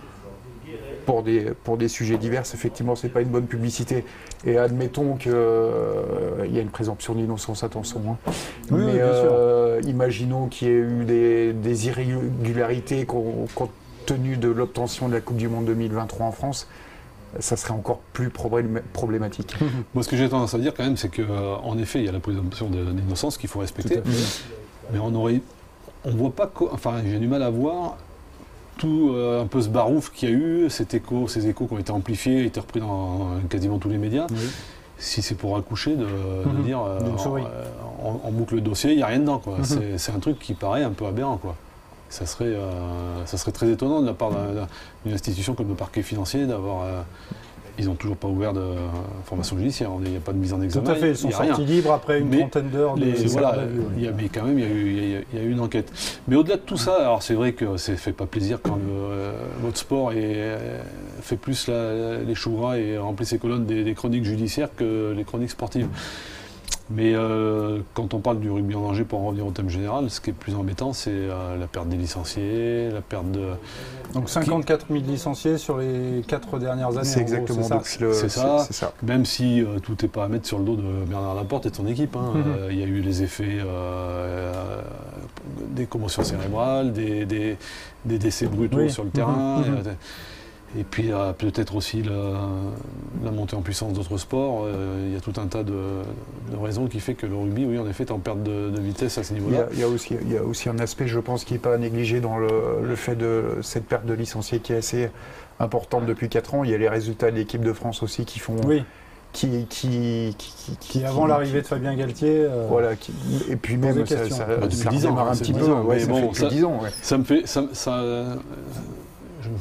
pour 1.06 1.24
des, 1.24 1.52
pour 1.64 1.78
des 1.78 1.88
sujets 1.88 2.18
divers, 2.18 2.44
effectivement, 2.54 2.96
ce 2.96 3.08
n'est 3.08 3.14
pas 3.14 3.22
une 3.22 3.30
bonne 3.30 3.48
publicité. 3.48 4.06
Et 4.46 4.58
admettons 4.58 5.16
qu'il 5.16 5.32
euh, 5.34 6.46
y 6.52 6.60
a 6.60 6.62
une 6.62 6.70
présomption 6.70 7.16
d'innocence, 7.16 7.64
attention. 7.64 8.02
Hein. 8.08 8.32
Mais 8.70 9.00
euh, 9.00 9.82
imaginons 9.86 10.48
qu'il 10.48 10.68
y 10.68 10.72
ait 10.72 10.76
eu 10.76 11.06
des, 11.06 11.88
irrégularités 11.88 13.06
compte 13.06 13.72
tenu 14.06 14.38
de 14.38 14.50
l'obtention 14.50 15.08
de 15.08 15.14
la 15.14 15.22
Coupe 15.22 15.38
du 15.38 15.48
Monde 15.48 15.66
2023 15.66 16.26
en 16.26 16.32
France 16.32 16.68
ça 17.40 17.56
serait 17.56 17.76
encore 17.76 18.00
plus 18.12 18.32
problématique. 18.32 19.56
Moi, 19.94 20.04
ce 20.04 20.10
que 20.10 20.18
j'ai 20.18 20.28
tendance 20.28 20.56
à 20.56 20.58
dire 20.58 20.74
quand 20.74 20.84
même, 20.84 20.98
c'est 20.98 21.16
qu'en 21.16 21.78
effet, 21.78 22.00
il 22.00 22.06
y 22.06 22.10
a 22.10 22.12
la 22.12 22.20
présomption 22.20 22.72
d'innocence 22.72 23.38
qu'il 23.38 23.50
faut 23.50 23.60
respecter. 23.60 24.02
Mais 24.92 24.98
on 24.98 25.14
aurait 25.14 25.42
on 26.06 26.12
voit 26.12 26.32
pas. 26.32 26.52
Enfin, 26.72 27.02
j'ai 27.06 27.20
du 27.20 27.28
mal 27.28 27.44
à 27.44 27.50
voir 27.50 27.98
tout 28.80 29.12
euh, 29.14 29.44
un 29.44 29.46
peu 29.46 29.62
ce 29.62 29.70
barouf 29.70 30.12
qu'il 30.12 30.30
y 30.30 30.32
a 30.32 30.36
eu, 30.36 30.70
cet 30.70 30.94
écho, 30.94 31.28
ces 31.28 31.48
échos 31.48 31.68
qui 31.68 31.74
ont 31.74 31.80
été 31.80 31.92
amplifiés, 31.92 32.46
été 32.46 32.60
repris 32.60 32.80
dans 32.80 33.28
quasiment 33.50 33.78
tous 33.78 33.90
les 33.90 33.98
médias. 33.98 34.26
Si 34.98 35.22
c'est 35.22 35.36
pour 35.36 35.56
accoucher, 35.56 35.96
de, 35.96 36.06
mhm. 36.06 36.64
dire 36.64 36.82
euh, 36.82 37.00
en, 38.02 38.32
boucle 38.32 38.56
le 38.56 38.62
dossier, 38.62 38.92
il 38.92 38.98
n'y 38.98 39.04
a 39.04 39.08
rien 39.08 39.20
dedans. 39.20 39.42
Mhm. 39.46 39.98
C'est 39.98 40.12
un 40.12 40.20
truc 40.20 40.40
qui 40.40 40.54
paraît 40.54 40.84
un 40.84 40.92
peu 40.92 41.06
aberrant. 41.06 41.38
Quoi. 41.38 41.56
Ça 42.10 42.26
serait, 42.26 42.46
euh, 42.46 43.26
ça 43.26 43.38
serait 43.38 43.52
très 43.52 43.70
étonnant 43.70 44.02
de 44.02 44.08
la 44.08 44.14
part 44.14 44.32
d'une 45.06 45.14
institution 45.14 45.54
comme 45.54 45.68
le 45.68 45.76
parquet 45.76 46.02
financier 46.02 46.48
d'avoir 46.48 46.86
ils 47.80 47.86
n'ont 47.86 47.96
toujours 47.96 48.18
pas 48.18 48.28
ouvert 48.28 48.54
de 48.54 48.62
formation 49.24 49.58
judiciaire. 49.58 49.90
Il 50.04 50.12
n'y 50.12 50.18
a 50.18 50.20
pas 50.20 50.34
de 50.34 50.38
mise 50.38 50.54
en 50.54 50.62
examen. 50.62 50.86
Tout 50.86 50.92
à 50.92 50.96
fait, 50.96 51.12
ils 51.12 51.18
sont 51.18 51.32
sortis 51.32 51.66
libres 51.66 51.94
après 51.94 52.20
une 52.20 52.30
trentaine 52.30 52.70
d'heures 52.70 52.96
de 52.96 53.06
voilà, 53.30 53.58
il 53.96 54.04
y 54.04 54.08
a, 54.08 54.12
Mais 54.12 54.30
quand 54.30 54.44
même, 54.44 54.60
il 54.60 54.66
y, 54.66 54.68
a 54.68 54.72
eu, 54.72 55.26
il, 55.34 55.38
y 55.40 55.42
a, 55.42 55.44
eu, 55.44 55.52
une 55.52 55.60
enquête. 55.60 55.92
Mais 56.28 56.36
au-delà 56.36 56.58
de 56.58 56.62
tout 56.62 56.78
ça, 56.78 56.96
alors 56.96 57.24
c'est 57.24 57.34
vrai 57.34 57.54
que 57.54 57.78
ça 57.78 57.94
ne 57.94 57.98
fait 57.98 58.12
pas 58.12 58.26
plaisir 58.26 58.60
quand 58.62 58.76
le, 58.76 59.32
votre 59.62 59.78
sport 59.78 60.12
est, 60.12 60.58
fait 61.22 61.38
plus 61.38 61.70
les 61.70 62.36
choux 62.36 62.52
gras 62.52 62.78
et 62.78 62.98
remplit 62.98 63.26
ses 63.26 63.38
colonnes 63.38 63.66
des, 63.66 63.84
des, 63.84 63.94
chroniques 63.94 64.26
judiciaires 64.26 64.70
que 64.76 65.14
les 65.16 65.24
chroniques 65.24 65.52
sportives. 65.52 65.88
Mais 66.92 67.14
euh, 67.14 67.80
quand 67.94 68.16
on 68.16 68.20
parle 68.20 68.40
du 68.40 68.50
rugby 68.50 68.74
en 68.74 68.82
danger, 68.82 69.04
pour 69.04 69.20
en 69.20 69.28
revenir 69.28 69.46
au 69.46 69.52
thème 69.52 69.70
général, 69.70 70.10
ce 70.10 70.20
qui 70.20 70.32
est 70.32 70.34
plus 70.34 70.56
embêtant, 70.56 70.92
c'est 70.92 71.12
euh, 71.12 71.56
la 71.56 71.68
perte 71.68 71.88
des 71.88 71.98
licenciés, 71.98 72.90
la 72.90 73.02
perte 73.02 73.32
de. 73.32 73.50
Donc 74.16 74.28
54 74.28 74.88
000 74.90 75.04
licenciés 75.06 75.60
sur 75.60 75.78
les 75.78 76.24
quatre 76.28 76.58
dernières 76.58 76.90
années. 76.90 77.04
C'est 77.04 77.22
exactement 77.22 77.62
ça. 77.62 77.82
C'est 77.84 78.30
ça. 78.30 78.94
Même 79.04 79.26
si 79.26 79.62
euh, 79.62 79.78
tout 79.80 79.96
n'est 80.02 80.08
pas 80.08 80.26
à 80.26 80.28
mettre 80.28 80.48
sur 80.48 80.58
le 80.58 80.66
dos 80.66 80.76
de 80.78 81.06
Bernard 81.08 81.36
Laporte 81.36 81.68
et 81.68 81.70
de 81.70 81.76
son 81.76 81.86
équipe. 81.86 82.16
Hein. 82.16 82.34
Mhm. 82.34 82.56
Il 82.72 82.80
y 82.80 82.84
a 82.84 82.88
eu 82.88 83.02
les 83.02 83.22
effets 83.22 83.60
des 85.72 85.86
commotions 85.86 86.24
cérébrales, 86.24 86.92
des, 86.92 87.58
décès 88.06 88.48
brutaux 88.48 88.90
sur 88.90 89.04
le 89.04 89.12
terrain. 89.12 89.60
Mhm. 89.60 89.66
Et 89.66 89.84
puis 90.90 91.12
peut-être 91.38 91.76
aussi 91.76 92.04
la, 92.04 93.32
montée 93.32 93.56
en 93.56 93.62
puissance 93.62 93.94
d'autres 93.94 94.18
sports. 94.18 94.64
Euh, 94.66 95.06
il 95.08 95.14
y 95.14 95.18
a 95.18 95.20
tout 95.20 95.34
un 95.40 95.48
tas 95.48 95.64
de, 95.64 95.74
raisons 96.62 96.88
qui 96.88 97.00
fait 97.00 97.16
que 97.16 97.26
le 97.26 97.36
rugby, 97.36 97.66
oui, 97.66 97.80
en 97.80 97.88
effet, 97.88 98.04
est 98.04 98.12
en 98.12 98.20
perte 98.20 98.44
de, 98.44 98.80
vitesse 98.80 99.18
à 99.18 99.24
ce 99.24 99.34
niveau-là. 99.34 99.68
Il, 99.74 99.80
y 99.80 99.84
a 99.84 99.88
aussi, 99.88 100.16
il 100.22 100.32
y 100.32 100.38
a 100.38 100.44
aussi 100.44 100.70
un 100.70 100.80
aspect, 100.80 101.08
je 101.08 101.20
pense, 101.20 101.44
qui 101.44 101.54
n'est 101.54 101.60
pas 101.60 101.78
négligé 101.78 102.22
dans 102.22 102.38
le, 102.38 102.96
fait 102.96 103.16
de 103.16 103.58
cette 103.62 103.86
perte 103.86 104.06
de 104.06 104.14
licenciés 104.14 104.60
qui 104.60 104.74
est 104.74 104.78
assez 104.78 105.10
importante 105.60 106.06
depuis 106.06 106.30
4 106.30 106.56
ans. 106.56 106.64
Il 106.64 106.70
y 106.70 106.74
a 106.74 106.78
les 106.78 106.90
résultats 106.90 107.32
de 107.32 107.36
l'équipe 107.36 107.64
de 107.64 107.74
France 107.74 108.04
aussi 108.04 108.26
qui 108.26 108.40
font. 108.40 108.56
Oui. 108.66 108.84
Qui, 109.32 109.68
qui, 109.70 110.36
qui, 110.80 111.06
avant 111.06 111.28
l'arrivée 111.28 111.62
de 111.62 111.68
Fabien 111.68 111.96
Galtier. 111.96 112.46
Euh, 112.46 112.66
voilà, 112.68 112.94
et 113.48 113.56
puis 113.58 113.78
même 113.78 114.04
ça, 114.08 114.28
ça, 114.28 114.46
bah, 114.46 114.68
depuis 114.68 114.90
10 114.90 115.06
ans, 115.06 115.18
un 115.20 115.36
petit 115.36 115.54
peu. 115.54 115.72
Ouais, 115.72 116.00
ça, 116.00 116.08
fait 116.34 116.48
10 116.48 116.66
ans, 116.66 116.80
ça 117.04 117.18
me 117.20 117.24
fait. 117.24 117.44
Ça, 117.46 117.68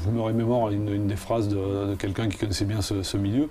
je 0.04 0.10
me 0.10 0.20
remémore 0.20 0.70
une, 0.70 1.06
des 1.06 1.16
phrases 1.16 1.48
de, 1.48 1.94
quelqu'un 1.96 2.28
qui 2.28 2.38
connaissait 2.38 2.64
bien 2.64 2.80
ce, 2.82 3.16
milieu, 3.16 3.48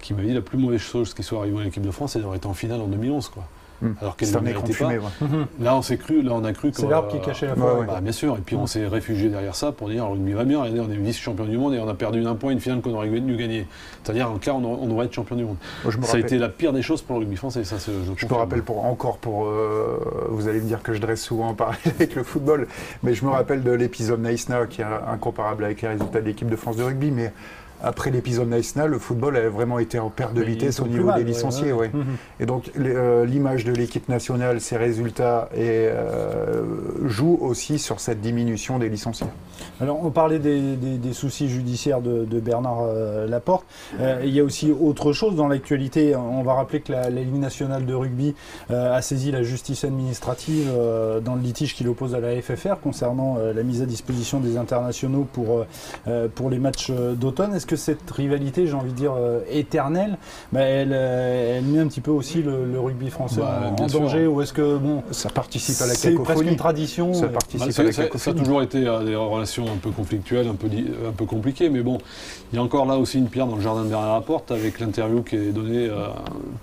qui 0.00 0.14
m'a 0.14 0.22
dit 0.22 0.32
la 0.32 0.40
plus 0.40 0.58
mauvaise 0.58 0.80
chose 0.80 1.14
qui 1.14 1.22
soit 1.22 1.40
arrivée 1.40 1.60
à 1.60 1.64
l'équipe 1.64 1.82
de 1.82 1.90
France, 1.90 2.12
c'est 2.12 2.18
d'avoir 2.18 2.36
été 2.36 2.46
en 2.46 2.54
finale 2.54 2.80
en 2.80 2.86
2011. 2.86 3.28
Quoi. 3.28 3.44
Hmm. 3.82 3.92
Alors 4.00 4.16
qu'elle 4.16 4.30
ne 4.30 4.38
méritait 4.40 4.74
pas. 4.74 4.90
Là, 5.60 5.76
on 5.76 5.82
s'est 5.82 5.96
cru, 5.96 6.22
là, 6.22 6.32
on 6.34 6.44
a 6.44 6.52
cru 6.52 6.70
C'est 6.72 6.88
l'arbre 6.88 7.08
qui 7.08 7.20
cachait 7.20 7.46
la 7.46 7.56
forêt. 7.56 7.86
Bah, 7.86 8.00
bien 8.00 8.12
sûr. 8.12 8.36
Et 8.36 8.40
puis, 8.40 8.56
on 8.56 8.64
hmm. 8.64 8.68
s'est 8.68 8.86
réfugié 8.86 9.28
derrière 9.28 9.54
ça 9.54 9.72
pour 9.72 9.88
dire, 9.88 10.04
le 10.06 10.12
rugby 10.12 10.32
va 10.32 10.44
bien. 10.44 10.60
Regardez, 10.60 10.80
on 10.80 10.90
est 10.90 10.96
vice-champion 10.96 11.44
du 11.44 11.56
monde 11.56 11.74
et 11.74 11.78
on 11.78 11.88
a 11.88 11.94
perdu 11.94 12.22
d'un 12.22 12.34
point 12.34 12.52
une 12.52 12.60
finale 12.60 12.80
qu'on 12.80 12.94
aurait 12.94 13.08
dû 13.08 13.36
gagner. 13.36 13.66
C'est-à-dire, 14.02 14.30
en 14.30 14.38
clair, 14.38 14.56
on, 14.56 14.86
devrait 14.86 15.06
être 15.06 15.14
champion 15.14 15.36
du 15.36 15.44
monde. 15.44 15.56
ça 16.02 16.16
a 16.16 16.20
été 16.20 16.38
la 16.38 16.48
pire 16.48 16.72
des 16.72 16.82
choses 16.82 17.02
pour 17.02 17.16
le 17.16 17.20
rugby 17.20 17.36
français. 17.36 17.64
Ça, 17.64 17.76
je, 17.78 17.92
je 18.16 18.26
me 18.26 18.34
rappelle 18.34 18.62
pour, 18.62 18.84
encore 18.84 19.18
pour. 19.18 19.46
Euh, 19.46 19.98
vous 20.28 20.48
allez 20.48 20.60
me 20.60 20.66
dire 20.66 20.82
que 20.82 20.92
je 20.92 21.00
dresse 21.00 21.22
souvent 21.22 21.48
en 21.48 21.54
parallèle 21.54 21.80
avec 21.96 22.14
le 22.14 22.22
football, 22.22 22.66
mais 23.02 23.14
je 23.14 23.24
me 23.24 23.30
rappelle 23.30 23.62
de 23.62 23.72
l'épisode 23.72 24.22
Nice 24.22 24.48
qui 24.68 24.82
est 24.82 24.84
incomparable 24.84 25.64
avec 25.64 25.82
les 25.82 25.88
résultats 25.88 26.20
de 26.20 26.26
l'équipe 26.26 26.48
de 26.48 26.56
France 26.56 26.76
de 26.76 26.82
rugby. 26.82 27.10
Mais 27.10 27.32
après 27.82 28.10
l'épisode 28.10 28.48
national, 28.48 28.90
le 28.90 28.98
football 28.98 29.36
a 29.36 29.48
vraiment 29.48 29.78
été 29.78 29.98
en 29.98 30.10
perte 30.10 30.34
de 30.34 30.42
vitesse 30.42 30.80
au 30.80 30.86
niveau 30.86 31.12
des 31.12 31.24
licenciés. 31.24 31.72
Ouais, 31.72 31.90
Et 32.38 32.46
donc 32.46 32.70
euh, 32.78 33.24
l'image 33.24 33.64
de 33.64 33.72
l'équipe 33.72 34.08
nationale, 34.08 34.60
ses 34.60 34.76
résultats, 34.76 35.48
et, 35.54 35.88
euh, 35.88 36.62
jouent 37.06 37.38
aussi 37.40 37.78
sur 37.78 38.00
cette 38.00 38.20
diminution 38.20 38.78
des 38.78 38.88
licenciés. 38.88 39.26
Alors 39.80 40.04
on 40.04 40.10
parlait 40.10 40.38
des, 40.38 41.12
soucis 41.12 41.48
judiciaires 41.48 42.00
de, 42.00 42.40
Bernard 42.40 42.82
euh, 42.82 43.26
Laporte. 43.26 43.64
il 44.22 44.30
y 44.30 44.40
a 44.40 44.44
aussi 44.44 44.70
autre 44.72 45.12
chose 45.12 45.34
dans 45.34 45.48
l'actualité. 45.48 46.14
On 46.16 46.42
va 46.42 46.54
rappeler 46.54 46.80
que 46.80 46.92
la, 46.92 47.10
Ligue 47.10 47.34
nationale 47.34 47.84
de 47.84 47.92
rugby 47.92 48.34
a 48.70 49.02
saisi 49.02 49.30
la 49.30 49.42
justice 49.42 49.84
administrative 49.84 50.70
dans 51.24 51.34
le 51.34 51.42
litige 51.42 51.74
qu'il 51.74 51.88
oppose 51.88 52.14
à 52.14 52.20
la 52.20 52.40
FFR 52.40 52.80
concernant 52.82 53.36
la 53.36 53.62
mise 53.62 53.82
à 53.82 53.86
disposition 53.86 54.40
des 54.40 54.56
internationaux 54.56 55.26
pour, 55.32 55.66
pour 56.34 56.50
les 56.50 56.58
matchs 56.58 56.90
d'automne. 56.90 57.54
Est-ce 57.54 57.66
que 57.70 57.76
cette 57.76 58.10
rivalité, 58.10 58.66
j'ai 58.66 58.74
envie 58.74 58.90
de 58.90 58.96
dire 58.96 59.12
euh, 59.16 59.40
éternelle, 59.48 60.18
bah, 60.52 60.62
elle, 60.62 60.90
euh, 60.92 61.58
elle, 61.58 61.64
met 61.64 61.78
un 61.78 61.86
petit 61.86 62.00
peu 62.00 62.10
aussi 62.10 62.42
le, 62.42 62.80
rugby 62.80 63.10
français 63.10 63.40
bah, 63.40 63.72
en, 63.78 63.86
danger 63.86 64.26
Ou 64.26 64.42
est-ce 64.42 64.52
que 64.52 64.76
bon, 64.76 65.04
ça 65.12 65.28
participe 65.30 65.80
à 65.80 65.86
la 65.86 65.94
cacophonie 65.94 66.16
C'est 66.16 66.22
presque 66.24 66.50
une 66.50 66.56
tradition. 66.56 67.14
Ça 67.14 67.28
participe 67.28 67.62
à 67.62 67.82
la 67.84 67.92
cacophonie. 67.92 68.18
Ça, 68.18 68.30
a 68.30 68.34
toujours 68.34 68.62
été 68.62 68.80
des 68.80 69.14
relations 69.14 69.66
un 69.66 69.76
peu 69.76 69.90
conflictuelles, 69.90 70.48
un 70.48 70.56
peu, 70.56 70.66
un 70.66 71.12
peu 71.12 71.26
compliquées, 71.26 71.70
mais 71.70 71.82
bon, 71.82 71.98
il 72.52 72.56
y 72.56 72.58
a 72.58 72.62
encore 72.62 72.86
là 72.86 72.98
aussi 72.98 73.18
une 73.18 73.28
pierre 73.28 73.46
dans 73.46 73.54
le 73.54 73.62
jardin 73.62 73.84
de 73.84 73.88
Bernard 73.88 74.14
Laporte 74.14 74.50
avec 74.50 74.80
l'interview 74.80 75.22
qui 75.22 75.36
est 75.36 75.52
donnée 75.52 75.88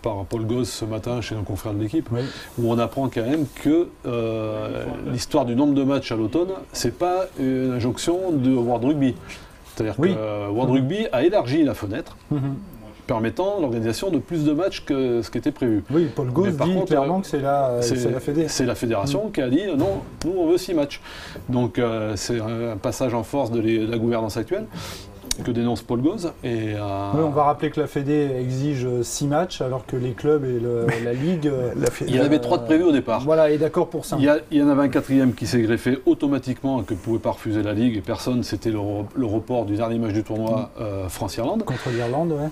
par 0.01 0.25
Paul 0.25 0.45
Gosse 0.45 0.69
ce 0.69 0.83
matin 0.83 1.21
chez 1.21 1.35
nos 1.35 1.43
confrères 1.43 1.73
de 1.73 1.81
l'équipe, 1.81 2.09
où 2.57 2.69
on 2.69 2.77
apprend 2.79 3.07
quand 3.07 3.23
même 3.23 3.45
que 3.63 3.87
l'histoire 5.09 5.45
du 5.45 5.55
nombre 5.55 5.73
de 5.73 5.83
matchs 5.83 6.11
à 6.11 6.17
l'automne, 6.17 6.51
c'est 6.73 6.97
pas 6.97 7.27
une 7.39 7.71
injonction 7.75 8.31
de 8.31 8.53
World 8.53 8.83
Rugby. 8.83 9.15
C'est-à-dire 9.77 9.95
que 9.95 10.07
euh, 10.07 10.49
World 10.49 10.71
Rugby 10.71 11.07
a 11.11 11.23
élargi 11.23 11.63
la 11.63 11.73
fenêtre. 11.73 12.17
Mhm. 12.31 12.55
permettant 13.05 13.61
l'organisation 13.61 14.09
de 14.09 14.17
plus 14.17 14.43
de 14.43 14.51
matchs 14.51 14.83
que 14.83 15.21
ce 15.21 15.31
qui 15.31 15.37
était 15.37 15.53
prévu. 15.53 15.81
Oui, 15.91 16.09
Paul 16.13 16.29
Gauss 16.29 16.57
dit 16.57 16.83
clairement 16.85 17.21
que 17.21 17.27
c'est 17.27 17.39
la, 17.39 17.77
la 17.77 18.19
fédération. 18.19 18.47
C'est 18.49 18.65
la 18.65 18.75
fédération 18.75 19.29
qui 19.29 19.41
a 19.41 19.49
dit 19.49 19.61
non, 19.77 20.01
nous 20.25 20.33
on 20.37 20.49
veut 20.49 20.57
six 20.57 20.73
matchs. 20.73 20.99
Donc 21.47 21.79
euh, 21.79 22.17
c'est 22.17 22.41
un 22.41 22.75
passage 22.75 23.13
en 23.13 23.23
force 23.23 23.49
de, 23.49 23.61
la 23.61 23.97
gouvernance 23.97 24.35
actuelle 24.35 24.65
que 25.43 25.51
dénonce 25.51 25.81
Paul 25.81 26.01
Gauze. 26.01 26.31
Et, 26.43 26.73
euh, 26.75 27.11
on 27.13 27.29
va 27.29 27.43
rappeler 27.43 27.71
que 27.71 27.79
la 27.79 27.87
Fédé 27.87 28.29
exige 28.39 28.87
6 29.01 29.27
matchs 29.27 29.61
alors 29.61 29.85
que 29.85 29.95
les 29.95 30.11
clubs 30.11 30.45
et 30.45 30.59
la 31.03 31.13
Ligue. 31.13 31.51
il 32.01 32.15
y 32.15 32.19
en 32.19 32.25
avait 32.25 32.39
3 32.39 32.59
de 32.59 32.63
prévus 32.63 32.83
au 32.83 32.91
départ. 32.91 33.21
Voilà, 33.21 33.49
et 33.49 33.57
d'accord 33.57 33.89
pour 33.89 34.05
ça. 34.05 34.17
Il 34.19 34.57
y, 34.57 34.61
en 34.61 34.69
avait 34.69 34.83
un 34.83 34.89
quatrième 34.89 35.33
qui 35.33 35.47
s'est 35.47 35.61
greffé 35.61 35.99
automatiquement 36.05 36.81
et 36.81 36.83
que 36.83 36.93
ne 36.93 36.99
pouvait 36.99 37.19
pas 37.19 37.31
refuser 37.31 37.63
la 37.63 37.73
Ligue 37.73 37.97
et 37.97 38.01
personne, 38.01 38.43
c'était 38.43 38.71
le, 38.71 38.79
report 39.25 39.65
du 39.65 39.75
dernier 39.75 39.99
match 39.99 40.13
du 40.13 40.23
tournoi 40.23 40.71
mm. 40.77 40.81
euh, 40.81 41.09
France-Irlande. 41.09 41.63
Contre 41.63 41.89
l'Irlande, 41.89 42.31
ouais. 42.31 42.49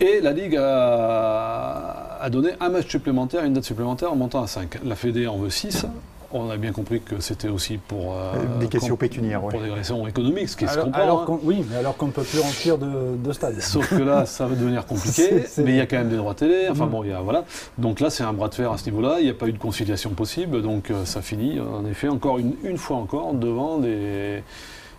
Et 0.00 0.20
la 0.20 0.32
Ligue 0.32 0.56
a, 0.56 2.18
a, 2.20 2.30
donné 2.30 2.50
un 2.60 2.70
match 2.70 2.88
supplémentaire, 2.88 3.44
une 3.44 3.52
date 3.52 3.64
supplémentaire 3.64 4.10
en 4.12 4.16
montant 4.16 4.42
à 4.42 4.46
5. 4.46 4.80
La 4.84 4.96
Fédé 4.96 5.26
en 5.26 5.36
veut 5.36 5.50
6 5.50 5.86
on 6.32 6.50
a 6.50 6.56
bien 6.56 6.72
compris 6.72 7.00
que 7.00 7.20
c'était 7.20 7.48
aussi 7.48 7.76
pour 7.76 8.14
euh, 8.14 8.32
des 8.60 8.68
questions 8.68 8.96
pécuniaires, 8.96 9.40
pour 9.40 9.60
des 9.60 9.70
raisons 9.70 10.06
économiques, 10.06 10.48
ce 10.48 10.56
qui 10.56 10.68
se 10.68 10.78
comprend. 10.78 11.22
Hein. 11.22 11.38
Oui, 11.42 11.64
mais 11.68 11.76
alors 11.76 11.96
qu'on 11.96 12.06
ne 12.06 12.12
peut 12.12 12.22
plus 12.22 12.38
remplir 12.38 12.78
de, 12.78 13.16
de 13.16 13.32
stades. 13.32 13.60
Sauf 13.60 13.88
que 13.90 14.02
là, 14.02 14.26
ça 14.26 14.46
va 14.46 14.54
devenir 14.54 14.86
compliqué. 14.86 15.44
Mais 15.58 15.70
il 15.70 15.76
y 15.76 15.80
a 15.80 15.86
quand 15.86 15.98
même 15.98 16.08
des 16.08 16.16
droits 16.16 16.34
télé. 16.34 16.68
Enfin 16.70 16.86
mm. 16.86 16.90
bon, 16.90 17.04
il 17.04 17.10
y 17.10 17.12
a, 17.12 17.20
voilà. 17.20 17.44
Donc 17.78 18.00
là, 18.00 18.10
c'est 18.10 18.22
un 18.22 18.32
bras 18.32 18.48
de 18.48 18.54
fer 18.54 18.70
à 18.70 18.78
ce 18.78 18.84
niveau-là. 18.84 19.16
Il 19.18 19.24
n'y 19.24 19.30
a 19.30 19.34
pas 19.34 19.48
eu 19.48 19.52
de 19.52 19.58
conciliation 19.58 20.10
possible, 20.10 20.62
donc 20.62 20.90
euh, 20.90 21.04
ça 21.04 21.22
finit 21.22 21.58
en 21.60 21.84
effet 21.86 22.08
encore 22.08 22.38
une, 22.38 22.54
une 22.64 22.78
fois 22.78 22.96
encore 22.98 23.34
devant 23.34 23.78
des 23.78 24.42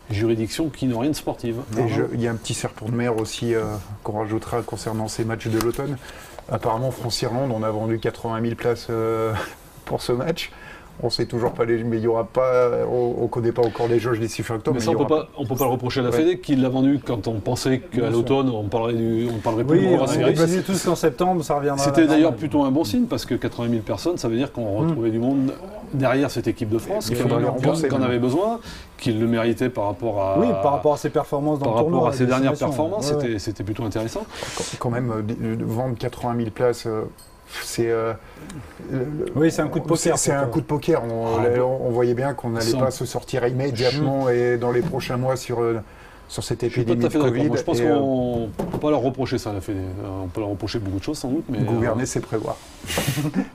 juridictions 0.10 0.70
qui 0.70 0.88
n'ont 0.88 1.00
rien 1.00 1.12
de 1.12 1.16
sportive. 1.16 1.62
il 2.14 2.22
y 2.22 2.28
a 2.28 2.32
un 2.32 2.36
petit 2.36 2.54
serpent 2.54 2.88
de 2.88 2.96
mer 2.96 3.18
aussi 3.18 3.56
euh, 3.56 3.64
qu'on 4.04 4.20
rajoutera 4.20 4.62
concernant 4.62 5.08
ces 5.08 5.24
matchs 5.24 5.48
de 5.48 5.60
l'automne. 5.60 5.98
Apparemment, 6.52 6.92
France-Irlande, 6.92 7.52
on 7.54 7.64
a 7.64 7.70
vendu 7.70 8.00
80 8.00 8.42
000 8.42 8.56
places 8.56 8.90
pour 9.86 10.02
ce 10.02 10.12
match. 10.12 10.52
On 11.04 11.10
sait 11.10 11.26
toujours 11.26 11.52
pas 11.52 11.66
les, 11.66 11.84
mais 11.84 11.98
il 11.98 12.04
y 12.04 12.08
aura 12.08 12.26
pas, 12.26 12.70
on, 12.90 13.24
ne 13.24 13.28
connaît 13.28 13.52
pas 13.52 13.64
encore 13.64 13.88
les 13.88 14.00
jauges 14.00 14.20
des 14.20 14.28
chiffres 14.28 14.54
octobre. 14.56 14.78
Mais, 14.80 14.86
ça, 14.86 14.92
on 14.92 14.98
peut 14.98 15.08
pas, 15.08 15.30
on 15.38 15.46
peut 15.46 15.56
pas 15.56 15.66
le 15.66 15.72
reprocher 15.72 16.02
à 16.02 16.04
la 16.04 16.12
Fédé 16.12 16.40
qui 16.40 16.56
l'a 16.56 16.70
vendu 16.70 17.00
quand 17.04 17.28
on 17.28 17.40
pensait 17.40 17.80
qu'à 17.80 18.10
l'automne 18.10 18.50
on 18.50 18.64
parlerait 18.68 18.94
du, 18.94 19.28
on 19.34 19.40
parlerait 19.40 19.64
plus. 19.64 19.80
Oui, 19.80 19.98
on 20.00 20.08
s'est 20.08 20.62
tous 20.62 20.86
qu'en 20.86 20.96
septembre, 20.96 21.44
ça 21.44 21.56
reviendra. 21.56 21.84
C'était 21.84 22.08
d'ailleurs 22.08 22.36
plutôt 22.36 22.64
un 22.64 22.72
bon 22.72 22.84
signe 22.84 23.06
parce 23.06 23.26
que 23.26 23.36
80 23.36 23.70
000 23.70 23.82
personnes, 23.82 24.18
ça 24.18 24.28
veut 24.28 24.36
dire 24.36 24.52
qu'on 24.52 24.82
hmm. 24.82 24.88
retrouvait 24.88 25.12
du 25.12 25.20
monde 25.20 25.54
derrière 25.94 26.32
cette 26.32 26.48
équipe 26.48 26.70
de 26.70 26.78
France 26.78 27.10
qui 27.10 27.22
en, 27.94 28.02
avait 28.02 28.20
besoin, 28.20 28.60
qu'il 28.98 29.20
le 29.20 29.28
méritait 29.28 29.70
par 29.70 29.86
rapport 29.86 30.22
à. 30.22 30.40
Oui, 30.40 30.48
par 30.62 30.74
rapport 30.74 30.94
à 30.94 30.98
ses 30.98 31.10
performances 31.10 31.60
dans 31.60 31.66
par 31.66 31.76
le 31.76 31.80
tournoi. 31.82 32.00
Par 32.00 32.10
rapport 32.10 32.16
à 32.16 32.18
ses 32.18 32.26
dernières 32.26 32.58
performances, 32.58 33.14
c'était 33.38 33.64
plutôt 33.64 33.84
intéressant. 33.84 34.26
Quand 34.80 34.90
même, 34.90 35.12
euh, 35.12 35.56
vendre 35.60 35.98
80 35.98 36.36
000 36.38 36.50
places. 36.52 36.88
Euh, 37.52 37.64
c'est 37.64 37.90
euh, 37.90 38.14
oui, 39.36 39.52
c'est 39.52 39.62
un 39.62 39.68
coup 39.68 39.80
de 39.80 39.86
poker. 39.86 40.18
C'est 40.18 40.32
un 40.32 40.48
coup 40.48 40.62
de 40.62 40.66
poker. 40.66 41.04
On, 41.04 41.38
ah, 41.40 41.90
voyait 41.90 42.14
bien 42.14 42.34
qu'on 42.34 42.52
n'allait 42.52 42.74
pas 42.74 42.92
se 42.92 43.06
sortir 43.06 43.46
immédiatement 43.48 44.30
et 44.30 44.58
dans 44.58 44.72
les 44.72 44.82
prochains 44.82 45.18
mois 45.18 45.36
sur 45.36 45.62
euh, 45.62 45.80
sur 46.28 46.44
cette 46.46 46.64
épidémie 46.64 47.04
de 47.04 47.10
Covid. 47.10 47.50
je 47.54 47.62
pense 47.62 47.82
qu'on 47.82 48.48
ne 48.48 48.72
peut 48.72 48.78
pas 48.78 48.90
leur 48.90 49.02
reprocher 49.02 49.38
ça, 49.38 49.52
la 49.52 49.60
Fédé. 49.60 49.82
On 50.24 50.28
peut 50.28 50.40
leur 50.40 50.50
reprocher 50.50 50.80
beaucoup 50.80 51.00
de 51.00 51.04
choses 51.04 51.18
sans 51.18 51.30
doute. 51.30 51.44
Mais 51.50 51.60
Gouverner, 51.60 52.06
c'est 52.06 52.22
prévoir. 52.22 52.56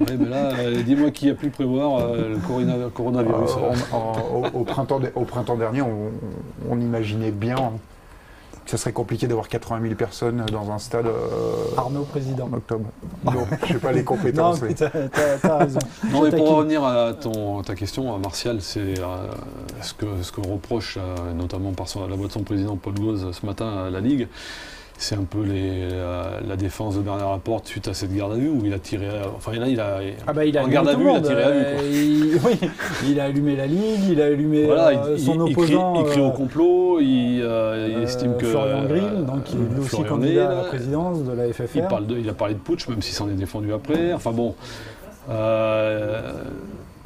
oui, 0.01 0.17
mais 0.19 0.29
là, 0.29 0.53
dis-moi 0.85 1.11
qui 1.11 1.31
a 1.31 1.35
pu 1.35 1.49
prévoir 1.49 2.07
le 2.15 2.89
coronavirus. 2.91 3.51
au, 4.53 4.65
printemps, 4.65 5.01
au 5.15 5.25
printemps 5.25 5.57
dernier, 5.57 5.81
on, 5.81 6.11
on 6.71 6.79
imaginait 6.79 7.31
bien 7.31 7.73
ça 8.67 8.77
serait 8.77 8.93
compliqué 8.93 9.27
d'avoir 9.27 9.49
80 9.49 9.81
000 9.83 9.95
personnes 9.95 10.45
dans 10.51 10.71
un 10.71 10.79
stade. 10.79 11.07
Euh, 11.07 11.77
Arnaud, 11.77 12.03
président. 12.03 12.49
En 12.53 12.57
octobre. 12.57 12.91
Non, 13.25 13.47
je 13.67 13.73
n'ai 13.73 13.79
pas 13.79 13.93
les 13.93 14.05
compétences. 14.05 14.61
non, 14.63 14.69
t'as 15.43 15.59
raison. 15.59 15.79
Non, 16.11 16.23
mais 16.23 16.31
pour 16.31 16.57
revenir 16.57 16.85
à 16.85 17.13
ton, 17.15 17.63
ta 17.63 17.75
question, 17.75 18.19
Martial, 18.19 18.61
c'est 18.61 18.99
euh, 18.99 19.29
ce 19.83 19.95
que 19.95 20.07
ce 20.23 20.33
qu'on 20.33 20.53
reproche, 20.55 20.99
euh, 20.99 21.33
notamment 21.33 21.73
par 21.73 21.87
la 22.09 22.17
voix 22.17 22.27
de 22.27 22.33
son 22.33 22.43
président 22.43 22.77
Paul 22.77 22.95
Gauze 22.95 23.31
ce 23.33 23.47
matin 23.47 23.87
à 23.87 23.91
la 23.91 24.01
Ligue, 24.01 24.29
c'est 24.99 25.15
un 25.15 25.25
peu 25.25 25.43
les, 25.43 25.89
la, 26.47 26.57
défense 26.57 26.97
de 26.97 27.03
Bernard 27.03 27.33
Laporte 27.33 27.67
suite 27.67 27.87
à 27.89 27.95
cette 27.95 28.15
garde 28.15 28.33
à 28.33 28.37
vue 28.37 28.49
où 28.49 28.63
il 28.65 28.73
a 28.73 28.79
tiré. 28.79 29.09
Enfin 29.37 29.53
là, 29.53 29.69
il 29.69 29.79
a. 29.79 30.01
Ah 30.27 30.33
bah, 30.33 30.45
il 30.45 30.57
a 30.57 30.65
en 30.65 30.69
garde 30.69 30.89
à 30.89 30.95
vue, 30.95 31.05
il 31.05 31.17
a 31.17 31.21
tiré 31.21 31.43
à 31.43 31.51
vue. 31.51 31.65
Euh, 31.65 32.39
oui, 32.45 32.69
il 33.07 33.21
a 33.21 33.25
allumé 33.25 33.57
la 33.57 33.67
ligue, 33.67 34.09
il 34.11 34.21
a 34.23 34.27
allumé 34.27 34.71
euh, 34.71 35.19
son 35.19 35.39
opposant. 35.41 35.97
Il 35.97 36.05
crie, 36.07 36.21
au 36.21 36.27
euh, 36.27 36.31
complot, 36.31 37.01
il, 37.01 37.43
estime 38.03 38.37
que. 38.37 38.47
Florian 38.47 38.85
Grill, 38.85 39.27
donc 39.27 39.53
il 39.53 39.77
est 39.77 39.81
aussi 39.81 40.03
candidat 40.05 40.51
à 40.51 40.55
la 40.55 40.63
présidence 40.63 41.23
de 41.25 41.33
la 41.33 41.53
FFR. 41.53 41.77
Il, 41.77 41.83
parle 41.83 42.07
de, 42.07 42.19
il 42.19 42.29
a 42.29 42.35
parlé 42.35 42.55
de 42.55 42.61
putsch, 42.61 42.89
même 42.89 43.03
s'il 43.03 43.15
s'en 43.15 43.29
est 43.29 43.35
défendu 43.35 43.73
après. 43.73 44.13
Enfin 44.13 44.33
bon. 44.33 44.55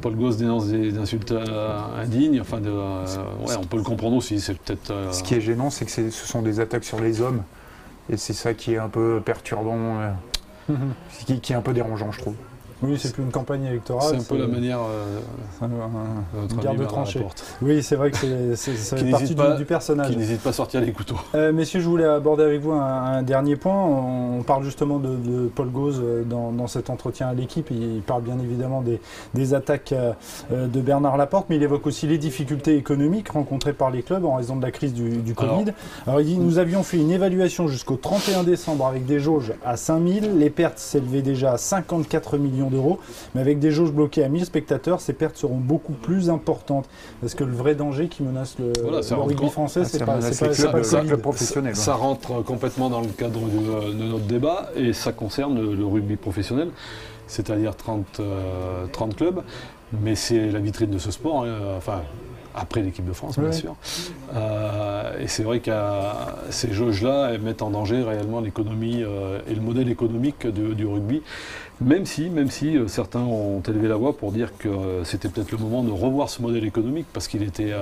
Paul 0.01 0.15
Goss 0.15 0.39
dénonce 0.39 0.69
des 0.69 0.97
insultes 0.97 1.35
indignes. 2.01 2.41
Enfin, 2.41 2.61
de, 2.61 2.71
ouais, 2.71 3.55
on 3.59 3.65
peut 3.65 3.77
le 3.77 3.83
comprendre 3.83 4.17
aussi. 4.17 4.41
C'est 4.41 4.57
peut-être. 4.57 4.93
Ce 5.11 5.23
qui 5.25 5.35
est 5.35 5.41
gênant, 5.41 5.71
c'est 5.71 5.85
que 5.85 5.91
ce 5.91 6.11
sont 6.11 6.43
des 6.43 6.61
attaques 6.61 6.85
sur 6.85 7.01
les 7.01 7.21
hommes. 7.21 7.43
Et 8.11 8.17
c'est 8.17 8.33
ça 8.33 8.55
qui 8.55 8.75
est 8.75 8.79
un 8.79 8.89
peu 8.89 9.23
perturbant, 9.25 10.01
euh, 10.01 10.13
qui, 11.27 11.41
qui, 11.41 11.53
est 11.53 11.57
un 11.57 11.63
peu 11.63 11.73
dérangeant, 11.73 12.11
je 12.11 12.21
trouve. 12.21 12.35
Oui, 12.83 12.97
c'est 12.99 13.13
plus 13.13 13.23
une 13.23 13.31
campagne 13.31 13.65
électorale. 13.65 14.09
C'est 14.11 14.17
un 14.17 14.37
peu 14.37 14.39
la 14.39 14.47
manière. 14.47 14.79
Euh, 14.81 15.21
un, 15.63 16.75
de 16.75 16.85
tranchée. 16.85 17.25
Oui, 17.61 17.83
c'est 17.83 17.97
vrai 17.97 18.11
que 18.11 18.17
c'est, 18.17 18.57
ça 18.77 18.97
fait 18.97 19.11
partie 19.11 19.35
du, 19.35 19.65
personnage. 19.65 20.11
Qui 20.11 20.17
n'hésite 20.17 20.41
pas 20.41 20.51
à 20.51 20.53
sortir 20.55 20.81
les 20.81 20.93
couteaux. 20.93 21.19
Euh, 21.35 21.53
messieurs, 21.53 21.81
je 21.81 21.89
voulais 21.89 22.05
aborder 22.05 22.45
avec 22.45 22.61
vous 22.61 22.73
un, 22.73 23.23
dernier 23.23 23.57
point. 23.57 23.75
On 23.75 24.43
parle 24.43 24.65
justement 24.65 24.99
de, 24.99 25.49
Paul 25.55 25.69
Gauze 25.69 26.01
euh, 26.03 26.23
dans, 26.25 26.67
cet 26.67 26.91
entretien 26.91 27.29
à 27.29 27.35
l'équipe. 27.35 27.71
Il 27.71 28.03
parle 28.03 28.23
bien 28.23 28.39
évidemment 28.39 28.83
des, 29.35 29.55
attaques 29.55 29.95
de 30.51 30.81
Bernard 30.81 31.17
Laporte, 31.17 31.47
mais 31.51 31.57
il 31.57 31.63
évoque 31.63 31.87
aussi 31.87 32.07
les 32.07 32.19
difficultés 32.19 32.77
économiques 32.77 33.31
rencontrées 33.31 33.73
par 33.73 33.91
les 33.91 34.03
clubs 34.03 34.25
en 34.25 34.37
raison 34.37 34.57
de 34.57 34.63
la 34.63 34.71
crise 34.71 34.95
du, 34.95 35.35
Covid. 35.35 35.73
Alors, 36.07 36.21
il 36.21 36.27
dit 36.27 36.39
Nous 36.39 36.59
avions 36.59 36.83
fait 36.83 36.99
une 36.99 37.11
évaluation 37.11 37.69
jusqu'au 37.69 37.97
31 37.97 38.45
décembre 38.45 38.87
avec 38.87 39.07
des 39.07 39.21
jauges 39.21 39.53
à 39.65 39.77
5000. 39.77 40.39
Les 40.39 40.51
pertes 40.51 40.79
s'élevaient 40.79 41.23
déjà 41.23 41.53
à 41.53 41.59
54 41.59 42.39
millions 42.39 42.70
d'euros. 42.71 42.99
Mais 43.35 43.41
avec 43.41 43.59
des 43.59 43.71
jauges 43.71 43.93
bloquées 43.93 44.25
à 44.25 44.29
1000 44.29 44.45
spectateurs, 44.45 45.01
ces 45.01 45.13
pertes 45.13 45.37
seront 45.37 45.59
beaucoup 45.59 45.93
plus 45.93 46.31
importantes. 46.31 46.89
Parce 47.21 47.35
que 47.35 47.45
le 47.45 47.53
vrai 47.53 47.75
danger 47.75 48.09
qui 48.09 48.23
menace 48.23 48.57
le, 48.59 48.73
rugby 49.15 49.49
français, 49.49 49.85
c'est 49.85 49.99
pas, 49.99 50.19
pas, 50.19 51.03
le 51.03 51.17
professionnel. 51.17 51.77
Ça, 51.77 51.95
rentre 51.95 52.43
complètement 52.43 52.91
dans 52.91 53.01
le 53.01 53.09
cadre 53.09 53.41
de, 53.41 53.93
notre 53.93 54.25
débat 54.25 54.71
et 54.77 54.93
ça 54.93 55.13
concerne 55.13 55.75
le, 55.75 55.87
rugby 55.87 56.17
professionnel, 56.17 56.71
c'est-à-dire 57.27 57.77
30, 57.77 58.05
30 58.13 58.21
euh, 58.21 59.17
clubs. 59.17 59.43
Mais 59.93 60.15
c'est 60.15 60.51
la 60.51 60.61
vitrine 60.61 60.91
de 60.91 60.99
ce 60.99 61.11
sport. 61.11 61.45
Hein. 61.45 61.77
enfin, 61.77 62.03
après 62.55 62.83
l'équipe 62.83 63.05
de 63.05 63.13
France, 63.13 63.39
bien 63.39 63.53
sûr. 63.53 63.77
Euh, 64.35 65.21
et 65.21 65.29
c'est 65.29 65.43
vrai 65.43 65.61
que 65.61 65.71
ces 66.51 66.73
jauges-là 66.73 67.37
mettent 67.39 67.63
en 67.63 67.71
danger 67.71 68.03
réellement 68.03 68.41
l'économie 68.41 69.03
euh, 69.03 69.39
et 69.49 69.55
le 69.55 69.61
modèle 69.61 69.89
économique 69.89 70.47
du 70.47 70.87
rugby. 70.87 71.23
Même 71.81 72.05
si, 72.05 72.29
même 72.29 72.51
si 72.51 72.77
euh, 72.77 72.89
certains 72.89 73.21
ont 73.21 73.61
élevé 73.61 73.89
la 73.89 73.97
voix 73.97 74.17
pour 74.17 74.33
dire 74.33 74.51
que 74.59 74.69
c'était 75.05 75.29
peut-être 75.29 75.53
le 75.53 75.59
moment 75.59 75.83
de 75.83 75.91
revoir 75.91 76.29
ce 76.29 76.43
modèle 76.43 76.65
économique 76.65 77.07
parce 77.13 77.27
qu'il 77.29 77.43
était 77.43 77.73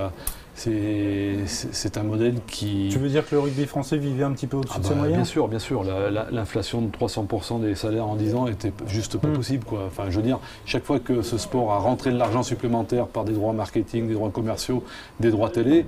c'est 0.59 1.97
un 1.97 2.03
modèle 2.03 2.35
qui. 2.47 2.89
Tu 2.91 2.99
veux 2.99 3.07
dire 3.07 3.25
que 3.27 3.35
le 3.35 3.41
rugby 3.41 3.65
français 3.65 3.97
vivait 3.97 4.23
un 4.23 4.31
petit 4.31 4.47
peu 4.47 4.57
au-dessus 4.57 4.73
ah 4.75 4.79
de 4.79 4.83
ses 4.83 4.89
bah, 4.89 4.97
moyens 4.97 5.17
Bien 5.17 5.25
sûr, 5.25 5.47
bien 5.47 5.59
sûr. 5.59 5.83
L'inflation 6.31 6.81
de 6.81 6.89
300% 6.89 7.61
des 7.61 7.75
salaires 7.75 8.07
en 8.07 8.15
10 8.15 8.35
ans 8.35 8.47
était 8.47 8.73
juste 8.87 9.17
pas 9.17 9.29
hmm. 9.29 9.33
possible. 9.33 9.63
Quoi. 9.63 9.83
Enfin, 9.87 10.09
je 10.09 10.17
veux 10.17 10.23
dire, 10.23 10.39
chaque 10.65 10.83
fois 10.83 10.99
que 10.99 11.21
ce 11.21 11.37
sport 11.37 11.71
a 11.71 11.77
rentré 11.77 12.11
de 12.11 12.17
l'argent 12.17 12.43
supplémentaire 12.43 13.07
par 13.07 13.23
des 13.23 13.33
droits 13.33 13.53
marketing, 13.53 14.07
des 14.07 14.15
droits 14.15 14.31
commerciaux, 14.31 14.83
des 15.19 15.31
droits 15.31 15.49
télé, 15.49 15.85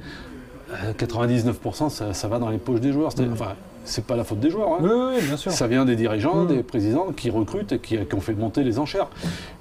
99% 0.98 1.90
ça, 1.90 2.14
ça, 2.14 2.28
va 2.30 2.40
dans 2.40 2.50
les 2.50 2.58
poches 2.58 2.80
des 2.80 2.94
joueurs. 2.94 3.12
Hmm. 3.18 3.34
Enfin, 3.34 3.56
c'est 3.84 4.06
pas 4.06 4.16
la 4.16 4.24
faute 4.24 4.40
des 4.40 4.52
joueurs. 4.52 4.70
Hein. 4.74 4.78
Oui, 4.84 5.22
bien 5.22 5.36
sûr. 5.36 5.52
Ça 5.52 5.68
vient 5.68 5.84
des 5.84 5.98
dirigeants, 5.98 6.44
hmm. 6.44 6.48
des 6.48 6.64
présidents 6.64 7.08
qui 7.12 7.30
recrutent 7.30 7.74
et 7.74 7.80
qui, 7.80 7.98
ont 8.14 8.22
fait 8.22 8.36
monter 8.36 8.64
les 8.64 8.80
enchères. 8.80 9.10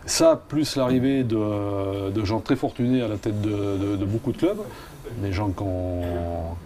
Ça, 0.06 0.40
plus 0.48 0.76
l'arrivée 0.76 1.24
de, 1.24 2.24
gens 2.24 2.38
très 2.38 2.54
fortunés 2.54 3.02
à 3.02 3.08
la 3.08 3.16
tête 3.16 3.40
de 3.40 4.04
beaucoup 4.04 4.30
de 4.30 4.36
clubs, 4.36 4.60
des 5.18 5.32
gens 5.32 5.48
qui 5.50 5.62
ont, 5.62 6.02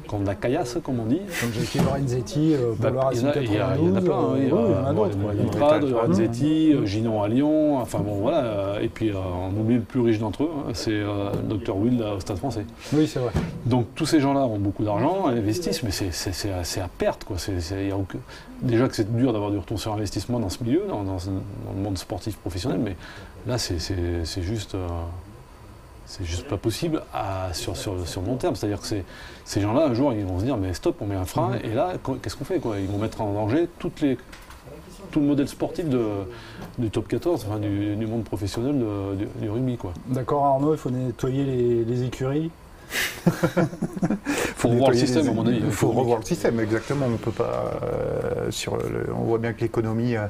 qui 0.09 0.15
ont 0.15 0.21
de 0.21 0.27
la 0.27 0.35
caillasse, 0.35 0.77
comme 0.85 1.01
on 1.01 1.07
dit. 1.07 1.21
Comme 1.41 1.53
Jackie 1.53 1.79
Lorenzetti 1.79 2.55
euh, 2.55 2.73
pour 2.75 2.91
Bah, 2.91 3.11
il, 3.13 3.21
y 3.21 3.25
en 3.25 3.29
a, 3.29 3.37
il 3.37 3.53
y 3.53 3.59
a- 3.59 3.77
il 3.77 3.85
y 3.89 3.91
en 3.91 3.97
a 3.97 4.01
92. 4.01 4.05
plein. 4.05 4.15
hein. 4.15 4.35
Il 4.37 4.47
y 4.47 4.51
a, 4.51 4.55
oui, 4.55 4.61
il 4.69 4.71
y 4.71 4.75
en 4.75 4.85
a 4.85 4.93
ouais, 4.93 5.35
d'autres. 5.37 5.59
Trad, 5.59 5.83
Lorenzetti, 5.85 6.73
euh, 6.75 6.87
Ginon 6.87 7.23
à 7.23 7.29
Lyon, 7.29 7.79
enfin 7.79 7.99
bon 8.01 8.17
voilà. 8.21 8.45
euh, 8.45 8.81
Et 8.81 8.89
puis 8.89 9.11
euh, 9.11 9.15
on 9.17 9.59
oublie 9.61 9.77
le 9.77 9.81
plus 9.81 10.01
riche 10.01 10.19
d'entre 10.19 10.45
eux, 10.45 10.51
hein, 10.59 10.71
c'est 10.75 10.93
euh, 10.93 11.31
Dr 11.49 11.77
Will 11.77 12.03
au 12.03 12.21
Stade 12.21 12.37
français. 12.39 12.65
Oui, 12.93 13.07
c'est 13.07 13.19
vrai. 13.21 13.31
Donc 13.67 13.87
tous 13.95 14.07
ces 14.07 14.21
gens-là 14.21 14.41
ont 14.47 14.59
beaucoup 14.59 14.85
d'argent, 14.85 15.27
investissent, 15.27 15.83
mais 15.83 15.91
c'est- 15.91 16.51
à, 16.51 16.61
à 16.85 16.89
perte. 16.89 17.25
Quoi. 17.25 17.37
Y 17.49 17.91
a 17.91 17.97
aucun- 17.97 18.19
Déjà 18.63 18.89
que 18.89 18.95
c'est 18.97 19.15
dur 19.15 19.33
d'avoir 19.33 19.51
du 19.51 19.59
retour 19.59 19.79
sur 19.79 19.93
investissement 19.93 20.39
dans 20.39 20.49
ce 20.49 20.63
milieu, 20.65 20.85
dans, 20.89 21.03
dans- 21.03 21.13
dans 21.17 21.73
le 21.77 21.83
monde 21.83 21.99
sportif 21.99 22.37
professionnel, 22.37 22.81
mais 22.83 22.97
là 23.47 23.59
c'est- 23.59 23.79
juste, 24.43 24.75
euh, 24.75 24.87
c'est 26.07 26.25
juste 26.25 26.47
pas 26.49 26.57
possible 26.57 27.03
à- 27.13 27.53
sur, 27.53 27.77
sur, 27.77 28.07
sur 28.07 28.21
le 28.21 28.27
long 28.29 28.37
terme. 28.37 28.55
C'est-à-dire 28.57 28.81
que 28.81 28.87
ces 29.45 29.61
gens-là, 29.61 29.87
un 29.87 29.95
jour, 29.95 30.13
ils 30.13 30.25
vont 30.25 30.39
se 30.39 30.45
dire, 30.45 30.57
mais 30.57 30.73
stop, 30.75 30.97
on 31.01 31.07
met 31.07 31.15
un 31.17 31.25
frein, 31.25 31.53
et 31.63 31.75
là, 31.75 31.93
qu- 32.03 32.17
qu'est-ce 32.23 32.37
qu'on 32.37 32.45
fait 32.45 32.59
quoi? 32.61 32.79
Ils 32.79 32.87
vont 32.89 32.99
mettre 32.99 33.21
en 33.21 33.33
danger 33.33 33.69
toutes 33.79 34.01
les, 34.01 34.17
tout 35.11 35.21
le 35.21 35.27
modèle 35.27 35.49
sportif 35.49 35.89
de, 35.89 36.03
du 36.79 36.91
top 36.91 37.09
14, 37.09 37.47
enfin, 37.49 37.59
du, 37.59 37.97
du 37.97 38.07
monde 38.07 38.25
professionnel 38.25 38.79
de- 38.79 39.15
du, 39.17 39.27
du 39.41 39.51
rugby. 39.51 39.77
Quoi. 39.77 39.93
D'accord, 40.07 40.45
Arnaud, 40.45 40.75
il 40.75 40.79
faut 40.79 40.91
nettoyer 40.91 41.45
les, 41.45 41.85
les 41.85 42.03
écuries. 42.05 42.51
faut 44.57 44.69
revoir 44.69 44.91
le 44.91 44.97
système, 44.97 45.25
les- 45.25 45.29
à 45.31 45.33
mon 45.33 45.47
avis. 45.47 45.61
Il 45.65 45.71
faut 45.71 45.91
revoir 45.91 46.19
le 46.21 46.25
système, 46.25 46.61
exactement. 46.61 47.07
On 47.13 47.17
peut 47.17 47.31
pas. 47.31 47.73
euh, 47.83 48.51
sur 48.51 48.77
le- 48.77 49.09
on 49.17 49.23
voit 49.25 49.39
bien 49.39 49.53
que 49.53 49.61
l'économie. 49.63 50.17
euh, 50.17 50.27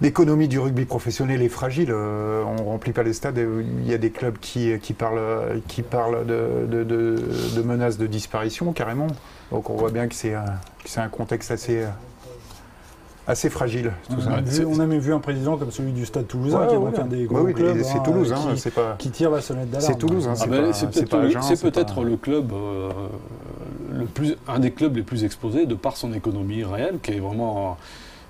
L'économie 0.00 0.48
du 0.48 0.58
rugby 0.58 0.84
professionnel 0.84 1.42
est 1.42 1.48
fragile. 1.48 1.90
euh, 1.92 2.42
on 2.44 2.54
ne 2.56 2.62
remplit 2.62 2.92
pas 2.92 3.02
les 3.02 3.12
stades. 3.12 3.38
Il 3.38 3.88
y 3.88 3.94
a 3.94 3.98
des 3.98 4.10
clubs 4.10 4.36
qui, 4.40 4.72
qui 4.80 4.94
parlent, 4.94 5.60
qui 5.68 5.82
parlent 5.82 6.26
de, 6.26 6.66
de- 6.68 6.84
de- 6.84 7.22
de 7.56 7.62
menaces 7.62 7.98
de 7.98 8.06
disparition 8.06 8.72
carrément. 8.72 9.06
Donc 9.52 9.70
on 9.70 9.74
voit 9.76 9.90
bien 9.90 10.08
que 10.08 10.14
c'est 10.14 10.34
un, 10.34 11.08
contexte 11.08 11.52
assez, 11.52 11.84
assez 13.28 13.48
fragile. 13.50 13.92
Tout 14.08 14.14
On 14.18 14.20
ça. 14.22 14.30
a, 14.32 14.40
vu- 14.40 14.50
c'est- 14.50 14.64
on 14.64 14.80
a 14.80 14.86
même 14.86 14.98
vu 14.98 15.12
un 15.12 15.20
président 15.20 15.56
comme 15.56 15.70
celui 15.70 15.92
du 15.92 16.04
Stade 16.04 16.26
Toulousain, 16.26 16.60
Ouais, 16.62 16.66
qui 16.66 16.74
est 16.74 16.76
ouais, 16.78 16.84
donc 16.84 16.94
ouais. 16.94 17.00
un 17.00 17.06
des 17.06 17.18
Ouais, 17.20 17.24
gros 17.26 17.40
oui, 17.42 17.54
clubs 17.54 17.82
c'est 17.82 17.98
hein, 17.98 18.02
Toulouse, 18.02 18.32
hein, 18.32 18.40
qui, 18.54 18.58
c'est 18.60 18.70
pas. 18.74 18.96
qui 18.98 19.10
tire 19.10 19.30
la 19.30 19.40
sonnette 19.40 19.70
d'alarme. 19.70 19.92
C'est 19.92 19.98
Toulouse, 19.98 20.26
hein, 20.26 20.32
Ah 20.32 20.40
c'est 20.40 20.50
ben, 21.62 21.70
peut-être 21.70 22.02
le 22.02 22.16
club, 22.16 22.52
euh, 22.52 22.90
le 23.92 24.06
plus, 24.06 24.36
un 24.48 24.58
des 24.58 24.72
clubs 24.72 24.96
les 24.96 25.02
plus 25.02 25.22
exposés 25.22 25.66
de 25.66 25.74
par 25.76 25.96
son 25.96 26.12
économie 26.12 26.64
réelle, 26.64 26.98
qui 27.00 27.12
est 27.12 27.20
vraiment 27.20 27.76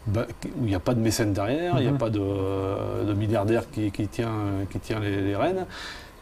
bah, 0.06 0.26
où 0.58 0.64
il 0.64 0.68
n'y 0.68 0.74
a 0.74 0.80
pas 0.80 0.94
de 0.94 1.00
mécène 1.00 1.32
derrière, 1.32 1.74
il 1.78 1.82
n'y 1.82 1.88
a 1.88 1.92
Mhm. 1.92 1.98
pas 1.98 2.10
de, 2.10 3.04
de 3.06 3.12
milliardaire 3.14 3.64
qui, 3.70 3.90
qui 3.90 4.08
tient, 4.08 4.30
qui 4.70 4.78
tient 4.80 5.00
les, 5.00 5.20
les 5.20 5.36
rênes. 5.36 5.66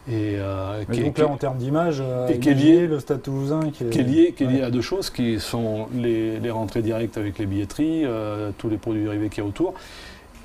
Et, 0.09 0.37
euh, 0.39 0.83
qui, 0.91 1.01
est- 1.01 1.05
donc 1.05 1.19
là, 1.19 1.29
en 1.29 1.37
termes 1.37 1.59
d'image, 1.59 1.99
euh, 2.01 2.27
qui 2.39 2.49
est 2.49 2.55
lié- 2.55 2.87
le 2.87 2.99
Stade 3.01 3.23
Toulousain 3.23 3.71
qui 3.71 3.85
est, 3.85 3.91
qui 3.91 3.99
est 4.01 4.03
lié, 4.03 4.35
qui 4.37 4.45
est 4.45 4.47
lié 4.47 4.59
Ouais. 4.61 4.65
à 4.65 4.71
deux 4.71 4.81
choses, 4.81 5.11
qui 5.11 5.39
sont 5.39 5.89
les, 5.95 6.41
les 6.41 6.51
rentrées 6.51 6.83
directes 6.83 7.17
avec 7.19 7.39
les 7.39 7.47
billetteries, 7.47 8.05
euh, 8.07 8.51
tous 8.59 8.69
les 8.71 8.77
produits 8.79 9.05
dérivés 9.05 9.29
qu'il 9.29 9.45
y 9.45 9.47
a 9.47 9.49
autour, 9.49 9.75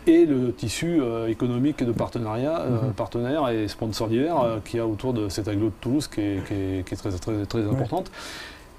et 0.08 0.26
le 0.26 0.52
tissu 0.54 1.00
euh, 1.02 1.28
économique 1.28 1.84
de 1.84 1.92
partenariat, 1.94 2.62
euh, 2.62 2.88
Mhm. 2.88 2.94
partenaires 2.94 3.50
et 3.50 3.68
sponsors 3.68 4.08
divers 4.10 4.40
euh, 4.42 4.58
qu'il 4.64 4.78
y 4.78 4.82
a 4.82 4.86
autour 4.86 5.14
de 5.14 5.30
cette 5.30 5.48
aglo 5.48 5.68
de 5.68 5.74
Toulouse 5.82 6.08
qui 6.08 6.22
est, 6.22 6.46
qui 6.48 6.54
est- 6.54 6.88
qui 6.88 6.94
est 6.94 6.98
très, 6.98 7.12
très, 7.12 7.46
très 7.46 7.64
importante. 7.64 8.12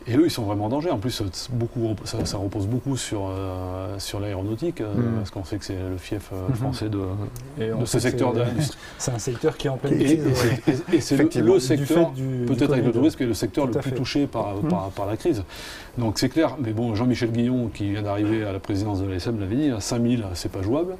Et 0.08 0.16
eux, 0.16 0.22
ils 0.25 0.30
sont 0.30 0.44
vraiment 0.44 0.66
en 0.66 0.68
danger. 0.68 0.90
En 0.90 0.98
plus, 0.98 1.20
beaucoup, 1.50 1.94
ça, 2.04 2.25
ça 2.25 2.36
repose 2.36 2.66
beaucoup 2.68 2.96
sur, 2.96 3.28
euh, 3.28 3.98
sur 3.98 4.20
l'aéronautique, 4.20 4.80
euh, 4.80 4.94
Mhm. 4.94 5.16
parce 5.18 5.30
qu'on 5.30 5.44
sait 5.44 5.58
que 5.58 5.64
c'est 5.64 5.75
le 5.75 5.96
fief 5.96 6.30
euh, 6.32 6.48
Mhm. 6.48 6.54
français 6.54 6.88
de, 6.88 7.00
Et 7.60 7.68
de 7.70 7.84
ce 7.84 7.98
secteur 7.98 8.32
l'industrie. 8.32 8.78
C'est 8.98 9.10
un 9.10 9.18
secteur 9.18 9.56
qui 9.56 9.66
est 9.66 9.70
en 9.70 9.76
pleine 9.76 9.98
crise. 9.98 10.12
et- 10.12 11.00
c'est 11.00 11.16
le, 11.16 11.22
Effectivement. 11.22 11.54
le 11.54 11.60
secteur, 11.60 12.12
peut-être 12.46 12.72
avec 12.72 12.84
le 12.84 12.92
tourisme, 12.92 13.16
qui 13.16 13.22
est 13.25 13.26
le 13.26 13.34
secteur 13.34 13.66
le 13.66 13.72
plus 13.72 13.90
fait. 13.90 13.96
touché 13.96 14.26
par, 14.28 14.54
Mhm. 14.54 14.68
par, 14.68 14.90
par 14.90 15.06
la 15.06 15.16
crise. 15.16 15.42
Donc 15.98 16.18
c'est 16.20 16.28
clair, 16.28 16.56
mais 16.60 16.70
bon, 16.72 16.94
Jean-Michel 16.94 17.32
Guillon, 17.32 17.68
qui 17.75 17.90
vient 17.90 18.02
d'arriver 18.02 18.44
à 18.44 18.52
la 18.52 18.60
présidence 18.60 19.00
de 19.02 19.06
l'ASM, 19.08 19.40
l'avait 19.40 19.56
dit, 19.56 19.70
à 19.70 19.80
5000, 19.80 20.25
c'est 20.34 20.52
pas 20.52 20.62
jouable. 20.62 20.94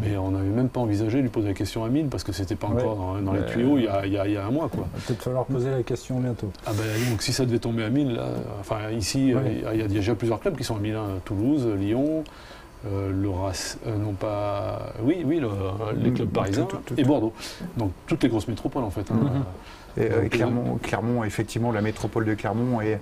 Mais 0.00 0.16
on 0.16 0.30
n'avait 0.30 0.48
même 0.48 0.68
pas 0.68 0.80
envisagé 0.80 1.18
de 1.18 1.22
lui 1.22 1.28
poser 1.28 1.48
la 1.48 1.54
question 1.54 1.84
à 1.84 1.88
1000 1.88 2.06
parce 2.06 2.24
que 2.24 2.32
c'était 2.32 2.54
pas 2.56 2.68
Ouais. 2.68 2.82
encore 2.82 2.96
dans, 2.96 3.20
dans 3.20 3.32
les 3.32 3.40
Ouais. 3.40 3.46
tuyaux 3.46 3.76
il 3.78 3.84
y, 3.84 3.88
a, 3.88 4.06
il 4.06 4.12
y 4.12 4.18
a- 4.18 4.26
il 4.26 4.32
y 4.32 4.36
a 4.36 4.46
un 4.46 4.50
mois. 4.50 4.68
Quoi. 4.68 4.86
Il 4.94 5.00
va 5.00 5.06
peut-être 5.06 5.22
falloir 5.22 5.44
poser 5.44 5.70
la 5.70 5.82
question 5.82 6.18
bientôt. 6.20 6.50
Ah 6.66 6.70
ben, 6.72 7.10
donc 7.10 7.22
si 7.22 7.32
ça 7.32 7.44
devait 7.44 7.58
tomber 7.58 7.84
à 7.84 7.90
1000, 7.90 8.14
là, 8.14 8.28
enfin 8.60 8.90
ici, 8.96 9.34
Ouais. 9.34 9.40
euh, 9.66 9.70
il 9.74 9.80
y, 9.80 9.82
a 9.82 9.88
déjà 9.88 10.14
plusieurs 10.14 10.40
clubs 10.40 10.56
qui 10.56 10.64
sont 10.64 10.76
à 10.76 10.80
1000, 10.80 10.94
hein, 10.94 11.04
Toulouse, 11.24 11.66
Lyon, 11.78 12.24
euh, 12.86 13.10
le 13.12 13.28
Rac- 13.28 13.76
euh, 13.86 13.96
non 13.98 14.12
pas, 14.12 14.92
oui, 15.02 15.22
oui, 15.26 15.38
le- 15.40 15.48
les 16.02 16.10
Mm, 16.10 16.14
clubs 16.14 16.28
parisiens 16.30 16.64
tout, 16.64 16.78
tout, 16.86 16.94
et. 16.96 17.04
Bordeaux. 17.04 17.32
Donc 17.76 17.92
toutes 18.06 18.22
les 18.22 18.28
grosses 18.28 18.48
métropoles 18.48 18.84
en 18.84 18.90
fait. 18.90 19.10
hein. 19.10 19.14
Mhm. 19.20 20.04
Et, 20.04 20.10
euh, 20.10 20.22
Donc, 20.22 20.30
Clermont, 20.30 20.78
Clermont, 20.82 21.24
effectivement, 21.24 21.70
la 21.70 21.82
métropole 21.82 22.24
de 22.24 22.34
Clermont 22.34 22.80
est. 22.80 22.98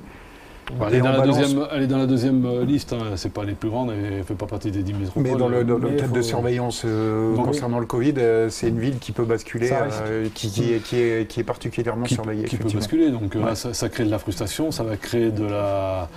Bah, 0.78 0.86
elle, 0.90 0.96
est 0.96 1.00
dans 1.00 1.10
la 1.12 1.18
balance- 1.18 1.38
deuxième, 1.38 1.66
elle 1.72 1.82
est 1.82 1.86
dans 1.86 1.98
la 1.98 2.06
deuxième 2.06 2.62
liste, 2.64 2.92
hein. 2.92 2.98
c'est 3.16 3.32
pas 3.32 3.44
les 3.44 3.54
plus 3.54 3.68
grandes, 3.70 3.90
elle 3.90 4.18
ne 4.18 4.22
fait 4.22 4.34
pas 4.34 4.46
partie 4.46 4.70
des 4.70 4.82
10 4.82 4.92
métropoles. 4.94 5.22
Mais 5.22 5.36
dans 5.36 5.48
le, 5.48 5.64
dans 5.64 5.78
le 5.78 5.90
cadre 5.90 6.12
de 6.12 6.22
surveillance 6.22 6.82
euh, 6.84 7.34
Donc, 7.34 7.46
concernant 7.46 7.78
le 7.78 7.86
Covid, 7.86 8.14
euh, 8.18 8.48
c'est 8.50 8.68
une 8.68 8.78
ville 8.78 8.98
qui 8.98 9.12
peut 9.12 9.24
basculer, 9.24 9.70
euh, 9.72 10.28
qui, 10.34 10.48
qui 10.50 10.72
est, 10.74 10.78
qui, 10.82 10.96
est, 10.96 11.28
qui 11.28 11.40
est 11.40 11.44
particulièrement 11.44 12.04
qui, 12.04 12.14
surveillée. 12.14 12.44
qui 12.44 12.56
peut 12.56 12.68
basculer. 12.72 13.10
Donc 13.10 13.34
Ouais. 13.34 13.42
là, 13.44 13.54
ça, 13.54 13.74
ça 13.74 13.88
crée 13.88 14.04
de 14.04 14.10
la 14.10 14.18
frustration, 14.18 14.70
ça 14.70 14.82
va 14.84 14.96
créer 14.96 15.30
de 15.30 15.44
la, 15.44 16.08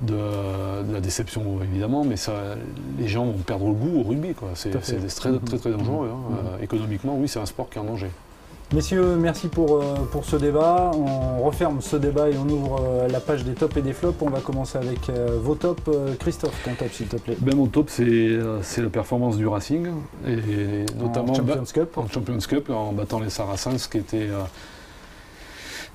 de, 0.00 0.14
de 0.14 0.92
la 0.92 1.00
déception 1.00 1.42
évidemment, 1.62 2.04
mais 2.04 2.16
ça, 2.16 2.32
les 2.98 3.08
gens 3.08 3.24
vont 3.24 3.32
perdre 3.32 3.66
le 3.66 3.72
goût 3.74 4.00
au 4.00 4.02
rugby. 4.08 4.34
quoi. 4.34 4.50
C'est 4.54 4.70
très, 4.70 4.98
très, 5.38 5.58
très 5.58 5.70
dangereux. 5.70 6.08
hein. 6.12 6.16
Mhm. 6.30 6.36
Euh, 6.60 6.62
économiquement, 6.62 7.16
oui, 7.18 7.28
c'est 7.28 7.40
un 7.40 7.46
sport 7.46 7.68
qui 7.68 7.78
est 7.78 7.80
en 7.80 7.84
danger. 7.84 8.10
Messieurs, 8.74 9.16
merci 9.16 9.48
pour, 9.48 9.80
euh, 9.80 9.94
pour 10.12 10.26
ce 10.26 10.36
débat. 10.36 10.90
On 10.94 11.42
referme 11.42 11.80
ce 11.80 11.96
débat 11.96 12.28
et 12.28 12.36
on 12.36 12.46
ouvre 12.46 12.82
euh, 12.82 13.08
la 13.08 13.18
page 13.18 13.42
des 13.42 13.54
tops 13.54 13.74
et 13.78 13.80
des 13.80 13.94
flops. 13.94 14.20
On 14.20 14.28
va 14.28 14.40
commencer 14.40 14.76
avec 14.76 15.08
euh, 15.08 15.38
vos 15.42 15.54
tops. 15.54 15.82
Christophe, 16.18 16.62
ton 16.64 16.74
top 16.74 16.92
s'il 16.92 17.06
te 17.06 17.16
plaît. 17.16 17.36
Ben, 17.40 17.56
mon 17.56 17.66
top, 17.66 17.88
c'est 17.88 18.36
la 18.82 18.90
performance 18.90 19.38
du 19.38 19.46
Racing, 19.46 19.86
et 20.26 20.84
notamment 20.98 21.32
en 21.32 21.36
Champions 21.36 21.64
Cup. 21.64 21.96
en 21.96 22.08
Champions 22.08 22.38
Cup, 22.46 22.68
en 22.68 22.92
battant 22.92 23.20
les 23.20 23.30
Saracens, 23.30 23.86
qui 23.86 23.98
était, 23.98 24.28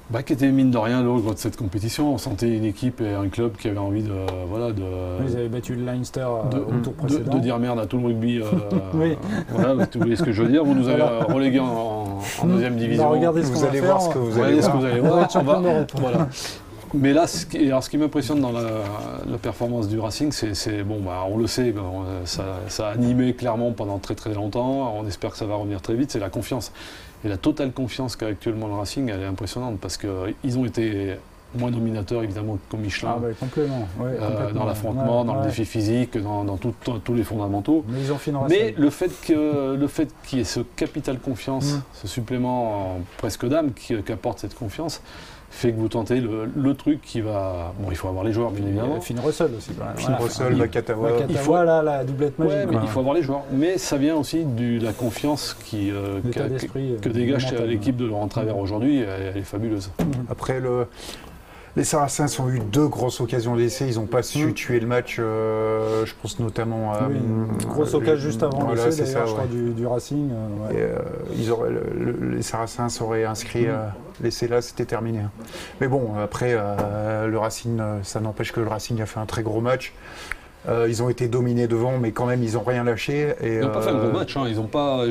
bah, 0.10 0.22
qui 0.22 0.34
était 0.34 0.52
mine 0.52 0.70
de 0.70 0.78
rien 0.78 1.02
l'ogre 1.02 1.34
de 1.34 1.40
cette 1.40 1.58
compétition. 1.58 2.14
On 2.14 2.18
sentait 2.18 2.50
une 2.56 2.66
équipe 2.66 3.02
et 3.02 3.14
un 3.14 3.30
club 3.30 3.54
qui 3.58 3.68
avait 3.68 3.78
envie 3.80 4.04
de, 4.04 4.12
voilà, 4.48 4.72
de, 4.72 4.84
Ils 5.28 5.36
avaient 5.36 5.48
battu 5.48 5.76
le 5.76 5.86
Leinster 5.86 6.20
euh, 6.22 6.50
de, 6.50 6.58
au 6.60 6.80
tour 6.84 6.94
de- 6.94 6.98
précédent. 6.98 7.34
de 7.36 7.40
dire 7.40 7.58
merde 7.58 7.80
à 7.80 7.86
tout 7.86 7.98
le 7.98 8.08
rugby. 8.08 8.40
euh, 8.40 8.44
Oui. 8.94 9.16
voilà, 9.50 9.74
vous 9.74 9.86
voyez 9.96 10.16
ce 10.16 10.24
que 10.24 10.32
je 10.32 10.44
veux 10.44 10.50
dire. 10.50 10.64
Vous 10.64 10.76
nous 10.76 10.88
avez 10.88 11.02
Voilà. 11.02 11.12
euh, 11.22 11.34
relégués 11.34 11.60
en, 11.60 11.66
en 12.42 12.46
deuxième 12.46 12.74
Bah, 12.74 12.80
division. 12.80 13.10
regardez 13.10 13.44
ce 13.44 13.52
Vous 13.52 13.64
allez 13.64 13.82
voir 13.82 14.02
ce 14.02 14.10
que 14.10 14.18
vous 14.20 14.32
Regardez 14.32 14.54
allez 14.54 14.62
ce 14.62 14.68
que 14.68 14.72
voir. 14.72 14.82
vous 14.82 14.88
allez 14.88 15.00
voir. 15.02 15.86
voilà. 16.00 16.28
Mais 16.96 17.12
là, 17.12 17.26
ce 17.26 17.48
qui, 17.48 17.58
alors, 17.66 17.84
ce 17.84 17.90
qui 17.90 17.98
m'impressionne 17.98 18.40
dans 18.40 18.52
la, 18.52 18.62
la 19.28 19.38
performance 19.40 19.88
du 19.88 20.00
Racing, 20.00 20.32
c'est, 20.32 20.54
c'est- 20.54 20.84
bon, 20.84 21.00
bah, 21.04 21.24
on 21.28 21.38
le 21.38 21.48
sait, 21.48 21.74
ça 22.26 22.44
a 22.88 22.92
animé 22.92 23.34
clairement 23.34 23.72
pendant 23.72 23.98
très 23.98 24.14
très 24.14 24.34
longtemps. 24.36 24.94
On 25.00 25.08
espère 25.08 25.32
que 25.32 25.38
ça 25.38 25.46
va 25.48 25.56
revenir 25.56 25.82
très 25.82 25.96
vite. 25.96 26.12
C'est 26.12 26.20
la 26.20 26.30
confiance 26.30 26.72
et 27.24 27.28
la 27.30 27.38
totale 27.38 27.72
confiance 27.72 28.16
qu'a 28.16 28.28
actuellement 28.28 28.68
le 28.68 28.74
Racing, 28.74 29.10
elle 29.10 29.22
est 29.22 29.26
impressionnante 29.26 29.80
parce 29.80 29.98
qu'ils 29.98 30.58
ont 30.58 30.66
été 30.66 31.16
moins 31.56 31.70
dominateurs 31.70 32.24
évidemment 32.24 32.58
que 32.70 32.76
Michelin. 32.78 33.14
Ah, 33.16 33.20
bah, 33.22 33.28
complètement. 33.40 33.88
Ouais, 34.00 34.08
euh, 34.20 34.28
complètement. 34.28 34.60
dans 34.60 34.66
l'affrontement, 34.66 35.20
Ouais, 35.22 35.28
dans 35.28 35.34
ouais. 35.36 35.42
le 35.42 35.46
défi 35.48 35.66
physique, 35.66 36.18
dans, 36.18 36.44
dans 36.44 36.58
tout- 36.58 36.74
dans 36.86 36.98
tous 37.00 37.14
les 37.14 37.24
fondamentaux. 37.24 37.86
Mais 37.88 38.02
ils 38.02 38.12
ont 38.12 38.18
fini 38.18 38.36
en 38.38 38.48
Mais 38.50 38.58
Racing. 38.60 38.76
le 38.78 38.90
fait 38.90 39.12
que 39.28 39.76
le 39.76 39.88
fait 39.88 40.10
qu'il 40.26 40.40
y 40.40 40.42
ait 40.42 40.46
ce 40.46 40.62
capital 40.62 41.20
confiance, 41.20 41.74
Mm. 41.74 41.82
ce 41.94 42.08
supplément 42.08 42.96
en 42.96 43.00
presque 43.18 43.48
d'âme 43.48 43.72
qui, 43.74 43.96
qui 44.02 44.12
apporte 44.12 44.40
cette 44.40 44.56
confiance, 44.56 45.02
fait 45.56 45.72
que 45.72 45.78
vous 45.80 45.88
tentez 45.88 46.20
le, 46.20 46.50
le 46.56 46.74
truc 46.74 47.02
qui 47.02 47.22
va. 47.22 47.74
Bon, 47.80 47.88
il 47.92 47.96
faut 47.96 48.08
avoir 48.08 48.24
les 48.24 48.34
joueurs, 48.34 48.52
bien 48.52 48.66
évidemment. 48.66 49.00
Finn 49.00 49.20
Russell 49.20 49.52
aussi. 49.56 49.72
quand 49.78 49.86
même. 49.86 49.96
Finn 49.96 50.08
Voilà. 50.08 50.24
Russell. 50.24 50.54
Vakatawa, 50.56 51.10
il 51.30 51.38
faut- 51.38 51.54
là, 51.64 51.82
la 51.84 52.04
doublette 52.04 52.38
magique. 52.40 52.54
Ouais, 52.54 52.66
mais 52.66 52.78
il 52.82 52.88
faut 52.90 53.00
avoir 53.00 53.16
les 53.16 53.22
joueurs. 53.22 53.44
Mais 53.52 53.78
ça 53.78 53.98
vient 53.98 54.16
aussi 54.16 54.44
de 54.46 54.84
la 54.84 54.94
confiance 54.94 55.56
qui, 55.66 55.92
euh, 55.92 56.20
que 56.22 56.40
euh, 56.40 57.14
dégage 57.14 57.54
l'équipe 57.68 57.96
de 57.96 58.06
Laurent 58.06 58.28
Travers 58.28 58.56
Mm. 58.58 58.60
aujourd'hui. 58.60 58.98
Elle, 59.00 59.22
elle 59.34 59.38
est 59.38 59.42
fabuleuse. 59.44 59.92
Après, 60.30 60.60
le, 60.60 60.88
les 61.76 61.84
Saracens 61.84 62.40
ont 62.40 62.50
eu 62.50 62.60
deux 62.60 62.88
grosses 62.88 63.20
occasions 63.22 63.56
d'essai. 63.56 63.88
Ils 63.88 63.96
n'ont 63.96 64.06
pas 64.06 64.22
su 64.24 64.46
Mm. 64.48 64.54
tuer 64.54 64.80
le 64.80 64.88
match. 64.88 65.18
euh, 65.20 66.06
je 66.06 66.14
pense 66.22 66.40
notamment 66.40 66.94
à. 66.94 67.08
Oui, 67.10 67.16
une 67.16 67.44
euh, 67.44 67.68
grosse 67.68 67.94
occasion 67.94 68.18
juste 68.18 68.44
avant 68.44 68.60
voilà, 68.66 68.86
l'essai, 68.86 69.04
d'ailleurs, 69.04 69.22
ça, 69.22 69.26
je 69.26 69.32
crois, 69.32 69.44
ouais. 69.46 69.50
du, 69.50 69.70
du 69.72 69.88
Racing. 69.88 70.30
euh, 70.32 70.68
ouais. 70.72 70.80
Et, 70.80 70.82
euh, 70.84 71.00
ils 71.38 71.52
auraient, 71.52 71.72
le- 71.72 72.14
le- 72.14 72.36
les 72.36 72.42
Saracens 72.44 73.02
auraient 73.02 73.26
inscrit 73.26 73.64
Mm. 73.66 73.70
euh, 73.70 73.88
l'essai 74.22 74.48
là, 74.48 74.62
c'était 74.62 74.86
terminé. 74.86 75.20
hein. 75.20 75.32
Mais 75.82 75.88
bon, 75.88 76.12
après, 76.24 76.52
euh, 76.56 77.28
le 77.28 77.38
Racing, 77.40 77.80
ça 78.04 78.20
n'empêche 78.20 78.52
que 78.52 78.60
le 78.60 78.68
Racing 78.68 79.02
a 79.02 79.06
fait 79.06 79.20
un 79.20 79.26
très 79.26 79.42
gros 79.44 79.62
match. 79.62 79.94
Euh, 80.70 80.86
ils 80.88 81.04
ont 81.04 81.10
été 81.10 81.28
dominés 81.28 81.68
devant, 81.68 81.98
mais 81.98 82.12
quand 82.12 82.26
même, 82.26 82.42
ils 82.42 82.54
n'ont 82.54 82.64
rien 82.64 82.86
lâché. 82.86 83.34
Et, 83.42 83.56
Ils 83.56 83.60
n'ont 83.62 83.70
pas 83.72 83.82
fait 83.82 83.90
un 83.90 83.98
gros 84.00 84.12
match. 84.18 84.38
hein. 84.38 84.44
Ils 84.48 84.60
ont 84.60 84.68
pas. 84.68 85.04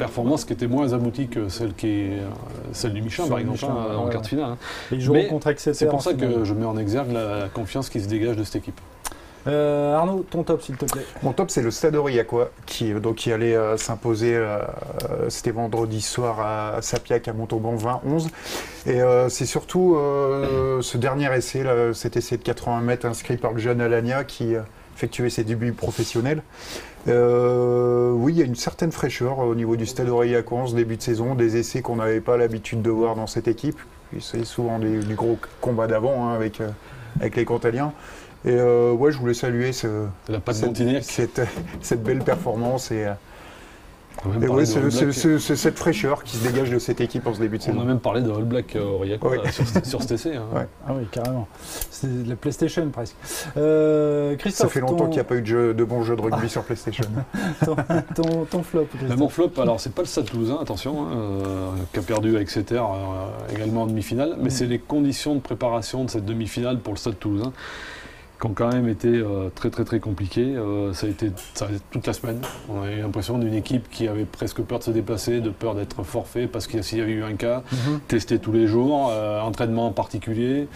Performance 0.00 0.44
qui 0.44 0.52
était 0.52 0.66
moins 0.66 0.92
aboutie 0.92 1.28
que 1.28 1.48
celle 1.48 1.74
qui 1.74 1.86
est 1.86 2.18
euh, 2.18 2.28
celle 2.72 2.92
du 2.92 3.02
Michelin, 3.02 3.24
Sur 3.24 3.28
par 3.36 3.38
le 3.44 3.50
exemple, 3.50 3.72
Michelin, 3.72 3.92
hein, 3.92 3.96
en 3.96 4.08
quart 4.08 4.22
de 4.22 4.26
finale. 4.26 4.44
hein. 4.50 4.58
Et 4.90 4.96
ils 4.96 5.00
joueront 5.00 5.18
Mais 5.20 5.26
contre 5.28 5.46
Exeter. 5.48 5.74
C'est 5.74 5.86
pour 5.88 6.02
ça 6.02 6.14
que 6.14 6.44
je 6.44 6.54
mets 6.54 6.66
en 6.66 6.76
exergue 6.76 7.12
la, 7.12 7.48
confiance 7.52 7.88
qui 7.90 8.00
se 8.00 8.08
dégage 8.08 8.36
de 8.36 8.44
cette 8.44 8.56
équipe. 8.56 8.80
Euh, 9.46 9.94
Arnaud, 9.94 10.26
ton 10.30 10.42
top 10.42 10.60
s'il 10.60 10.76
te 10.76 10.84
plaît. 10.84 11.00
Mon 11.22 11.32
top, 11.32 11.50
c'est 11.50 11.62
le 11.62 11.70
Stade 11.70 11.96
Aurillacois 11.96 12.50
qui, 12.66 12.92
donc, 12.92 13.14
qui 13.16 13.32
allait 13.32 13.56
euh, 13.56 13.78
s'imposer. 13.78 14.34
euh, 14.36 14.58
C'était 15.30 15.50
vendredi 15.50 16.02
soir 16.02 16.40
à 16.40 16.82
Sapiac 16.82 17.26
à 17.26 17.32
Montauban 17.32 17.74
20-11. 17.74 18.28
Et 18.84 19.00
euh, 19.00 19.30
c'est 19.30 19.46
surtout 19.46 19.96
euh, 19.96 20.82
ce 20.82 20.98
dernier 20.98 21.34
essai, 21.34 21.62
là, 21.62 21.94
cet 21.94 22.18
essai 22.18 22.36
de 22.36 22.42
80 22.42 22.80
mètres 22.82 23.06
inscrit 23.06 23.38
par 23.38 23.52
le 23.52 23.58
jeune 23.60 23.80
Alania 23.80 24.24
qui 24.24 24.52
effectuait 24.94 25.30
ses 25.30 25.44
débuts 25.44 25.72
professionnels. 25.72 26.42
Euh, 27.08 28.12
oui, 28.12 28.34
il 28.34 28.38
y 28.38 28.42
a 28.42 28.44
une 28.44 28.54
certaine 28.54 28.92
fraîcheur 28.92 29.38
au 29.38 29.54
niveau 29.54 29.76
du 29.76 29.86
Stade 29.86 30.08
Aurillacois 30.08 30.60
en 30.60 30.66
ce 30.66 30.74
début 30.74 30.96
de 30.96 31.02
saison, 31.02 31.34
des 31.34 31.56
essais 31.56 31.82
qu'on 31.82 31.96
n'avait 31.96 32.20
pas 32.20 32.36
l'habitude 32.36 32.82
de 32.82 32.90
voir 32.90 33.16
dans 33.16 33.26
cette 33.26 33.48
équipe. 33.48 33.78
C'est 34.20 34.44
souvent 34.44 34.78
des, 34.78 35.00
gros 35.14 35.38
combat 35.60 35.86
d'avant 35.86 36.28
hein, 36.28 36.34
avec, 36.34 36.60
euh, 36.60 36.68
avec 37.20 37.36
les 37.36 37.44
Cantaliens. 37.44 37.92
Et 38.44 38.52
euh, 38.52 38.92
ouais, 38.92 39.12
je 39.12 39.18
voulais 39.18 39.34
saluer 39.34 39.72
ce, 39.72 40.06
cette, 40.26 40.64
Montignac. 40.64 41.04
cette, 41.04 41.42
cette 41.82 42.02
belle 42.02 42.20
performance 42.20 42.90
et, 42.90 43.06
euh, 43.06 43.12
On 44.09 44.09
a 44.09 44.09
même 44.09 44.09
et 44.26 44.46
parlé 44.46 44.48
ouais, 44.48 44.60
de 44.60 44.64
ce- 44.66 44.78
All 44.78 44.92
ce- 44.92 45.04
Black. 45.04 45.14
ce- 45.14 45.38
ce- 45.38 45.54
cette 45.54 45.78
fraîcheur 45.78 46.22
qui 46.24 46.36
se 46.36 46.46
dégage 46.46 46.70
de 46.70 46.78
cette 46.78 47.00
équipe 47.00 47.26
en 47.26 47.34
ce 47.34 47.40
début 47.40 47.58
de 47.58 47.62
On 47.62 47.66
a 47.68 47.72
saison. 47.72 47.84
même 47.84 48.00
parlé 48.00 48.20
de 48.22 48.30
All 48.30 48.44
Black 48.44 48.76
euh, 48.76 48.84
Aurillacois 48.84 49.30
Oui. 49.30 49.38
là, 49.44 49.50
sur, 49.50 49.66
ce- 49.66 49.84
sur 49.88 50.02
cet 50.02 50.12
essai. 50.12 50.36
hein. 50.36 50.44
Ouais. 50.54 50.66
Ah 50.86 50.92
oui, 50.96 51.06
carrément. 51.10 51.48
C'est 51.90 52.24
de 52.24 52.28
la 52.28 52.36
PlayStation 52.36 52.88
presque. 52.90 53.16
Euh, 53.56 54.36
Ça 54.50 54.68
fait 54.68 54.80
longtemps 54.80 54.96
ton, 54.96 55.04
qu'il 55.06 55.14
n'y 55.14 55.20
a 55.20 55.24
pas 55.24 55.36
eu 55.36 55.40
de, 55.42 55.46
jeu- 55.46 55.74
de 55.74 55.84
bons 55.84 56.02
jeux 56.02 56.16
de 56.16 56.20
rugby 56.20 56.48
sur 56.48 56.62
PlayStation. 56.64 57.04
ton, 57.64 57.76
ton- 58.14 58.44
ton 58.44 58.62
flop. 58.62 58.86
Mais 58.92 58.98
Christophe. 58.98 59.18
mon 59.18 59.28
flop, 59.28 59.50
alors 59.58 59.80
c'est 59.80 59.94
pas 59.94 60.02
le 60.02 60.08
Stade 60.08 60.26
Toulousain, 60.26 60.58
attention, 60.60 61.02
hein, 61.02 61.08
euh, 61.14 61.68
qui 61.92 61.98
a 61.98 62.02
perdu 62.02 62.28
avec 62.36 62.42
Exeter 62.42 62.76
euh, 62.76 63.54
également 63.56 63.82
en 63.82 63.86
demi-finale, 63.86 64.34
mais 64.38 64.48
Mm. 64.48 64.50
c'est 64.50 64.66
les 64.66 64.78
conditions 64.78 65.34
de 65.34 65.40
préparation 65.40 66.04
de 66.04 66.10
cette 66.10 66.24
demi-finale 66.24 66.78
pour 66.80 66.92
le 66.94 66.98
Stade 66.98 67.18
Toulousain 67.18 67.52
qui 68.40 68.46
ont 68.46 68.54
quand 68.54 68.72
même 68.72 68.88
été 68.88 69.08
euh, 69.08 69.50
très 69.54 69.70
très 69.70 69.84
très 69.84 70.00
compliquées. 70.00 70.54
Euh, 70.56 70.92
ça, 70.94 71.06
a 71.06 71.10
été, 71.10 71.30
ça 71.54 71.66
a 71.66 71.68
été 71.68 71.80
toute 71.90 72.06
la 72.06 72.12
semaine. 72.12 72.40
On 72.68 72.82
a 72.82 72.90
eu 72.90 73.00
l'impression 73.00 73.38
d'une 73.38 73.54
équipe 73.54 73.88
qui 73.90 74.08
avait 74.08 74.24
presque 74.24 74.62
peur 74.62 74.78
de 74.78 74.84
se 74.84 74.90
déplacer, 74.90 75.40
de 75.40 75.50
peur 75.50 75.74
d'être 75.74 76.02
forfait 76.04 76.46
parce 76.46 76.66
qu'il 76.66 76.80
y 76.98 77.00
avait 77.00 77.12
eu 77.12 77.22
un 77.24 77.34
cas, 77.34 77.62
Mhm. 77.72 78.00
testé 78.08 78.38
tous 78.38 78.52
les 78.52 78.66
jours, 78.66 79.08
euh, 79.10 79.40
entraînement 79.40 79.86
en 79.86 79.92
particulier. 79.92 80.68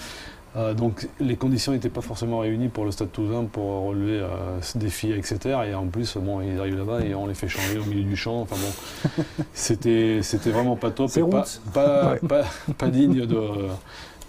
Euh, 0.57 0.72
donc 0.72 1.09
les 1.18 1.35
conditions 1.35 1.72
n'étaient 1.72 1.88
pas 1.88 2.00
forcément 2.00 2.38
réunies 2.38 2.68
pour 2.68 2.85
le 2.85 2.92
Stade 2.92 3.11
Toulousain 3.11 3.44
pour 3.50 3.87
relever 3.88 4.20
euh, 4.20 4.29
ce 4.61 4.79
défi 4.79 5.11
Exeter. 5.11 5.57
Et 5.68 5.74
en 5.74 5.87
plus, 5.87 6.16
bon, 6.18 6.40
ils 6.42 6.61
arrivent 6.61 6.79
là-bas 6.79 7.00
et 7.00 7.12
on 7.16 7.27
les 7.27 7.35
fait 7.35 7.48
changer 7.48 7.77
au 7.79 7.85
milieu 7.85 8.05
du 8.05 8.14
champ. 8.14 8.40
Enfin 8.42 8.55
bon, 8.57 9.24
c'était 9.53 10.20
c'était 10.22 10.50
vraiment 10.50 10.77
pas 10.77 10.90
top. 10.92 11.11
Et 11.16 11.20
pas, 11.22 11.27
route. 11.40 11.61
pas, 11.72 12.12
Ouais. 12.12 12.18
pas, 12.29 12.42
pas 12.79 12.88
digne 12.88 13.27
de 13.27 13.37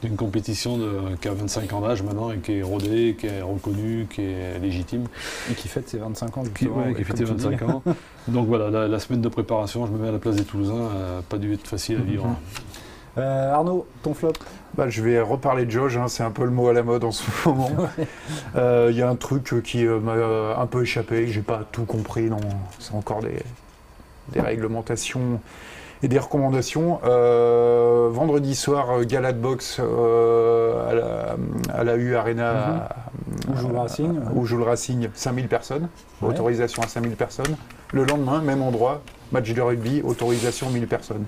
d'une 0.02 0.16
compétition 0.16 0.78
de, 0.78 1.16
qui 1.22 1.28
a 1.28 1.34
25 1.34 1.72
ans 1.74 1.82
d'âge 1.82 2.04
maintenant 2.04 2.32
et 2.32 2.38
qui 2.38 2.54
est 2.60 2.62
rodée, 2.62 3.16
qui 3.20 3.28
est 3.28 3.42
reconnue, 3.42 4.08
qui 4.10 4.22
est 4.22 4.60
légitime, 4.60 5.06
Et 5.52 5.54
qui 5.56 5.68
fête 5.68 5.90
ses 5.90 5.98
25 5.98 6.38
ans. 6.38 6.44
qui, 6.44 6.66
justement, 6.66 6.84
ouais, 6.86 6.94
qui 6.94 7.04
tu 7.04 7.14
dis. 7.14 7.24
25 7.24 7.62
ans. 7.64 7.82
Donc 8.28 8.48
voilà, 8.48 8.70
la, 8.70 8.88
la 8.88 9.00
semaine 9.00 9.22
de 9.22 9.30
préparation, 9.30 9.86
je 9.88 9.92
me 9.92 9.98
mets 9.98 10.10
à 10.10 10.12
la 10.12 10.20
place 10.20 10.36
des 10.36 10.44
Toulousains, 10.44 10.74
euh, 10.96 11.22
pas 11.28 11.38
dû 11.38 11.54
être 11.54 11.68
facile 11.68 11.98
à 11.98 12.02
vivre. 12.02 12.26
Mhm. 12.28 12.36
Euh, 13.18 13.54
Arnaud, 13.54 13.88
ton 14.04 14.14
flop? 14.14 14.34
Bah, 14.76 14.90
je 14.90 15.02
vais 15.02 15.22
reparler 15.22 15.66
de 15.66 15.72
Jauge, 15.72 15.96
hein, 15.96 16.10
c'est 16.10 16.24
un 16.24 16.32
peu 16.32 16.44
le 16.44 16.52
mot 16.52 16.68
à 16.68 16.74
la 16.74 16.84
mode 16.84 17.06
en 17.06 17.12
ce 17.12 17.24
moment. 17.48 17.72
Euh, 18.58 18.90
Il 18.92 18.98
y 18.98 19.02
a 19.02 19.10
un 19.10 19.16
truc 19.16 19.56
qui 19.64 19.86
m'a 19.86 20.14
un 20.58 20.66
peu 20.66 20.82
échappé, 20.84 21.26
que 21.26 21.32
j'ai 21.32 21.42
pas 21.42 21.64
tout 21.72 21.86
compris. 21.86 22.24
non. 22.30 22.40
C'est 22.80 22.94
encore 22.94 23.22
des, 23.22 23.42
des 24.34 24.42
réglementations 24.42 25.40
et 26.06 26.08
des 26.08 26.20
recommandations. 26.20 27.00
Euh, 27.04 28.10
vendredi 28.12 28.54
soir, 28.54 28.92
euh, 28.92 29.04
gala 29.04 29.34
de 29.34 29.40
boxe 29.40 29.78
euh, 29.80 30.88
à, 30.88 30.94
la, 30.94 31.80
à 31.80 31.84
la 31.84 31.96
U 31.96 32.16
Arena. 32.16 32.90
Où 33.52 33.58
joue 33.58 33.70
le 33.70 33.80
Racing, 33.80 34.12
ouais. 34.12 34.26
Où 34.36 34.46
joue 34.46 34.58
le 34.58 34.64
Racing, 34.66 35.10
5000 35.16 35.48
personnes. 35.48 35.90
Ouais. 36.22 36.30
Autorisation 36.30 36.84
à 36.84 36.88
5000 36.88 37.16
personnes. 37.16 37.56
Le 37.92 38.04
lendemain, 38.04 38.42
même 38.42 38.62
endroit, 38.62 39.02
match 39.32 39.52
de 39.52 39.62
rugby, 39.62 40.04
autorisation 40.04 40.70
1000 40.70 40.86
personnes. 40.86 41.26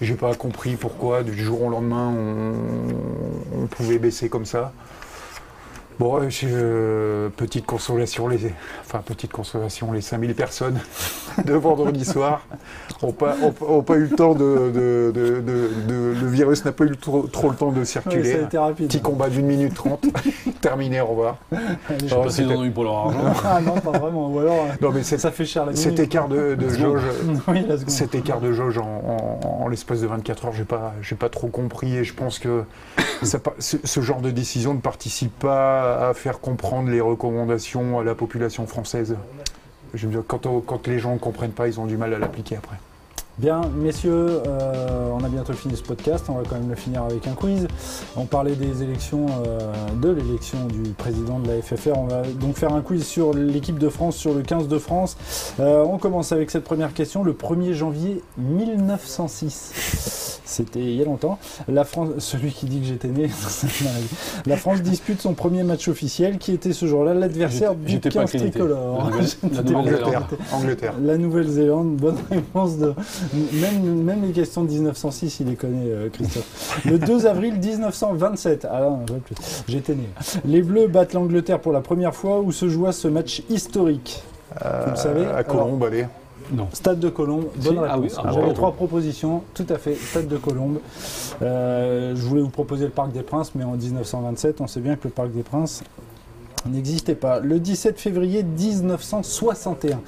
J'ai 0.00 0.14
pas 0.14 0.34
compris 0.34 0.76
pourquoi 0.76 1.22
du 1.22 1.34
jour 1.34 1.62
au 1.62 1.68
lendemain 1.68 2.10
on, 2.16 3.62
on 3.62 3.66
pouvait 3.66 3.98
baisser 3.98 4.30
comme 4.30 4.46
ça. 4.46 4.72
Bon, 5.98 6.20
euh, 6.22 6.28
euh, 6.44 7.28
petite 7.36 7.66
consolation, 7.66 8.28
les, 8.28 8.38
enfin 8.82 9.02
petite 9.04 9.32
consolation, 9.32 9.90
les 9.92 10.00
5000 10.00 10.32
personnes 10.36 10.78
de 11.44 11.52
vendredi 11.54 12.04
soir 12.04 12.46
n'ont 13.02 13.10
pas, 13.10 13.34
ont- 13.42 13.54
ont 13.78 13.82
pas 13.82 13.96
eu 13.96 14.02
le 14.04 14.10
temps 14.10 14.34
de, 14.34 14.70
de- 14.72 15.10
de- 15.12 15.40
de- 15.40 15.70
de- 15.88 16.14
le 16.20 16.28
virus 16.28 16.64
n'a 16.64 16.70
pas 16.70 16.84
eu 16.84 16.96
trop, 16.96 17.22
trop 17.22 17.50
le 17.50 17.56
temps 17.56 17.72
de 17.72 17.80
Ouais, 17.80 17.84
circuler. 17.84 18.32
ça 18.32 18.38
a 18.38 18.42
été 18.42 18.58
rapide. 18.58 18.86
Petit 18.86 19.00
combat 19.00 19.28
d'une 19.28 19.46
minute 19.46 19.74
trente, 19.74 20.04
terminé, 20.60 21.00
au 21.00 21.06
revoir. 21.08 21.38
Allez, 21.52 21.64
Je 22.04 22.06
sais 22.08 22.14
pas 22.14 22.30
s'ils 22.30 22.44
en 22.46 22.48
c'était- 22.50 22.54
ont 22.60 22.64
eu 22.64 22.70
pour 22.70 22.84
leur 22.84 22.94
argent. 22.98 23.18
Ah 23.44 23.60
non, 23.60 23.74
pas 23.80 23.98
vraiment. 23.98 24.30
Ou 24.32 24.38
alors, 24.38 24.54
euh, 24.54 24.72
Non 24.80 24.92
mais 24.92 25.02
c'est- 25.02 25.18
ça 25.18 25.32
fait 25.32 25.46
cher 25.46 25.66
la 25.66 25.74
cet 25.74 25.98
écart 25.98 26.28
de, 26.28 26.54
de 26.54 26.68
jauge, 26.68 27.02
Oui, 27.48 27.64
la 27.68 27.76
seconde. 27.76 27.90
cet 27.90 28.14
écart 28.14 28.40
de 28.40 28.52
jauge 28.52 28.78
en, 28.78 28.84
en- 29.42 29.62
en 29.64 29.68
l'espace 29.68 30.00
de 30.00 30.06
24 30.06 30.44
heures, 30.46 30.52
j'ai 30.52 30.64
pas, 30.64 30.94
j'ai 31.02 31.16
pas 31.16 31.28
trop 31.28 31.48
compris 31.48 31.96
et 31.96 32.04
je 32.04 32.14
pense 32.14 32.38
que 32.38 32.62
ça 33.24 33.38
ce, 33.58 33.76
ce 33.82 34.00
genre 34.00 34.20
de 34.20 34.30
décision 34.30 34.74
ne 34.74 34.80
participe 34.80 35.36
pas 35.40 35.87
à 35.96 36.14
faire 36.14 36.40
comprendre 36.40 36.90
les 36.90 37.00
recommandations 37.00 37.98
à 37.98 38.04
la 38.04 38.14
population 38.14 38.66
française. 38.66 39.16
Quand 40.26 40.86
les 40.86 40.98
gens 40.98 41.14
ne 41.14 41.18
comprennent 41.18 41.52
pas, 41.52 41.68
ils 41.68 41.80
ont 41.80 41.86
du 41.86 41.96
mal 41.96 42.12
à 42.14 42.18
l'appliquer 42.18 42.56
après. 42.56 42.76
Bien, 43.38 43.60
messieurs, 43.72 44.42
euh, 44.48 45.10
on 45.12 45.22
a 45.22 45.28
bientôt 45.28 45.52
fini 45.52 45.76
ce 45.76 45.82
podcast. 45.84 46.24
On 46.28 46.34
va 46.34 46.42
quand 46.42 46.56
même 46.56 46.68
le 46.68 46.74
finir 46.74 47.04
avec 47.04 47.24
un 47.28 47.34
quiz. 47.34 47.68
On 48.16 48.24
parlait 48.24 48.56
des 48.56 48.82
élections, 48.82 49.26
euh, 49.46 49.72
de 49.94 50.08
l'élection 50.08 50.58
du 50.66 50.90
président 50.90 51.38
de 51.38 51.46
la 51.46 51.62
FFR. 51.62 51.96
On 51.96 52.06
va 52.06 52.22
donc 52.22 52.56
faire 52.56 52.72
un 52.72 52.80
quiz 52.80 53.06
sur 53.06 53.32
l'équipe 53.32 53.78
de 53.78 53.88
France, 53.88 54.16
sur 54.16 54.34
le 54.34 54.42
15 54.42 54.66
de 54.66 54.78
France. 54.78 55.16
Euh, 55.60 55.84
on 55.84 55.98
commence 55.98 56.32
avec 56.32 56.50
cette 56.50 56.64
première 56.64 56.92
question. 56.92 57.22
Le 57.22 57.32
1er 57.32 57.74
janvier 57.74 58.24
1906. 58.38 60.17
C'était 60.50 60.80
il 60.80 60.94
y 60.96 61.02
a 61.02 61.04
longtemps. 61.04 61.38
La 61.68 61.84
France, 61.84 62.08
celui 62.18 62.50
qui 62.52 62.64
dit 62.64 62.80
que 62.80 62.86
j'étais 62.86 63.08
né, 63.08 63.28
la 64.46 64.56
France 64.56 64.80
dispute 64.80 65.20
son 65.20 65.34
premier 65.34 65.62
match 65.62 65.88
officiel, 65.88 66.38
qui 66.38 66.52
était 66.52 66.72
ce 66.72 66.86
jour-là 66.86 67.12
l'adversaire 67.12 67.74
du 67.74 67.92
j'étais 67.92 68.08
pas 68.08 68.20
15 68.20 68.30
crédité. 68.30 68.50
tricolore. 68.52 69.10
La 69.10 69.62
Nouvelle-Zélande. 69.62 69.76
Angleterre, 69.76 70.28
Angleterre. 70.52 70.94
La 71.02 71.18
Nouvelle-Zélande, 71.18 71.96
bonne 71.96 72.16
réponse 72.30 72.78
de. 72.78 72.94
Même, 73.60 74.02
même 74.02 74.22
les 74.24 74.32
questions 74.32 74.64
de 74.64 74.70
1906, 74.70 75.40
il 75.40 75.48
les 75.48 75.54
connaît, 75.56 75.90
euh, 75.90 76.08
Christophe. 76.08 76.80
Le 76.86 76.98
2 76.98 77.26
avril 77.26 77.54
1927. 77.58 78.66
Ah 78.70 78.80
non, 78.80 79.00
je 79.06 79.12
vois 79.12 79.22
plus. 79.22 79.36
J'étais 79.68 79.94
né. 79.94 80.08
Les 80.46 80.62
Bleus 80.62 80.88
battent 80.88 81.12
l'Angleterre 81.12 81.60
pour 81.60 81.72
la 81.72 81.82
première 81.82 82.14
fois 82.14 82.40
où 82.40 82.52
se 82.52 82.70
joua 82.70 82.92
ce 82.92 83.06
match 83.08 83.42
historique. 83.50 84.22
Vous 84.60 84.90
le 84.92 84.96
savez 84.96 85.26
Euh, 85.26 85.36
À 85.36 85.44
Colombes, 85.44 85.84
allez. 85.84 86.06
Non. 86.52 86.68
Stade 86.72 86.98
de 87.00 87.08
Colombes, 87.10 87.46
bonne 87.56 87.62
Si, 87.62 87.68
réponse. 87.68 87.88
ah 87.90 87.98
oui, 87.98 88.08
ah, 88.16 88.20
J'avais 88.24 88.36
bravo. 88.38 88.52
trois 88.52 88.72
propositions, 88.72 89.42
tout 89.54 89.66
à 89.68 89.76
fait, 89.76 89.94
Stade 89.94 90.28
de 90.28 90.36
Colombes. 90.38 90.78
Euh, 91.42 92.14
je 92.16 92.22
voulais 92.22 92.40
vous 92.42 92.48
proposer 92.48 92.84
le 92.86 92.90
Parc 92.90 93.12
des 93.12 93.22
Princes, 93.22 93.54
mais 93.54 93.64
en 93.64 93.72
1927, 93.76 94.60
on 94.60 94.66
sait 94.66 94.80
bien 94.80 94.96
que 94.96 95.04
le 95.04 95.10
Parc 95.10 95.30
des 95.32 95.42
Princes 95.42 95.82
n'existait 96.66 97.14
pas. 97.14 97.40
Le 97.40 97.60
17 97.60 98.00
février 98.00 98.42
1961, 98.42 100.00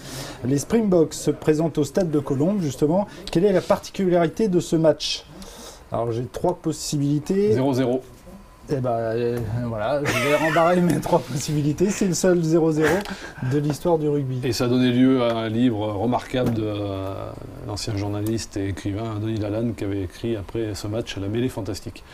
les 0.45 0.59
Springboks 0.59 1.15
se 1.15 1.31
présentent 1.31 1.79
au 1.79 1.85
Stade 1.85 2.11
de 2.11 2.19
Colombes, 2.19 2.61
justement. 2.61 3.07
Quelle 3.31 3.45
est 3.45 3.53
la 3.53 3.61
particularité 3.61 4.49
de 4.49 4.61
ce 4.61 4.77
match? 4.77 5.25
Alors 5.93 6.13
j'ai 6.13 6.25
trois 6.25 6.55
possibilités. 6.55 7.55
0-0. 7.57 8.01
Et 8.73 8.77
ben 8.77 8.91
euh, 8.91 9.39
voilà, 9.65 10.01
je 10.05 10.29
vais 10.29 10.37
rembarrer 10.37 10.81
mes 10.81 11.01
trois 11.01 11.19
possibilités. 11.19 11.91
C'est 11.91 12.07
le 12.07 12.15
seul 12.15 12.39
0-0 12.39 12.83
de 13.53 13.59
l'histoire 13.59 13.99
du 13.99 14.09
rugby. 14.09 14.41
Et 14.45 14.53
ça 14.53 14.65
a 14.65 14.69
donné 14.69 14.93
lieu 14.93 15.23
à 15.23 15.33
un 15.33 15.49
livre 15.49 15.89
remarquable 15.89 16.55
de 16.55 16.63
euh, 16.65 17.31
l'ancien 17.67 17.97
journaliste 17.97 18.57
et 18.57 18.69
écrivain 18.69 19.19
Denis 19.21 19.39
Lalanne 19.39 19.75
qui 19.75 19.85
avait 19.85 20.03
écrit 20.03 20.37
après 20.37 20.75
ce 20.75 20.87
match 20.87 21.17
La 21.17 21.29
mêlée 21.29 21.49
fantastique. 21.49 22.05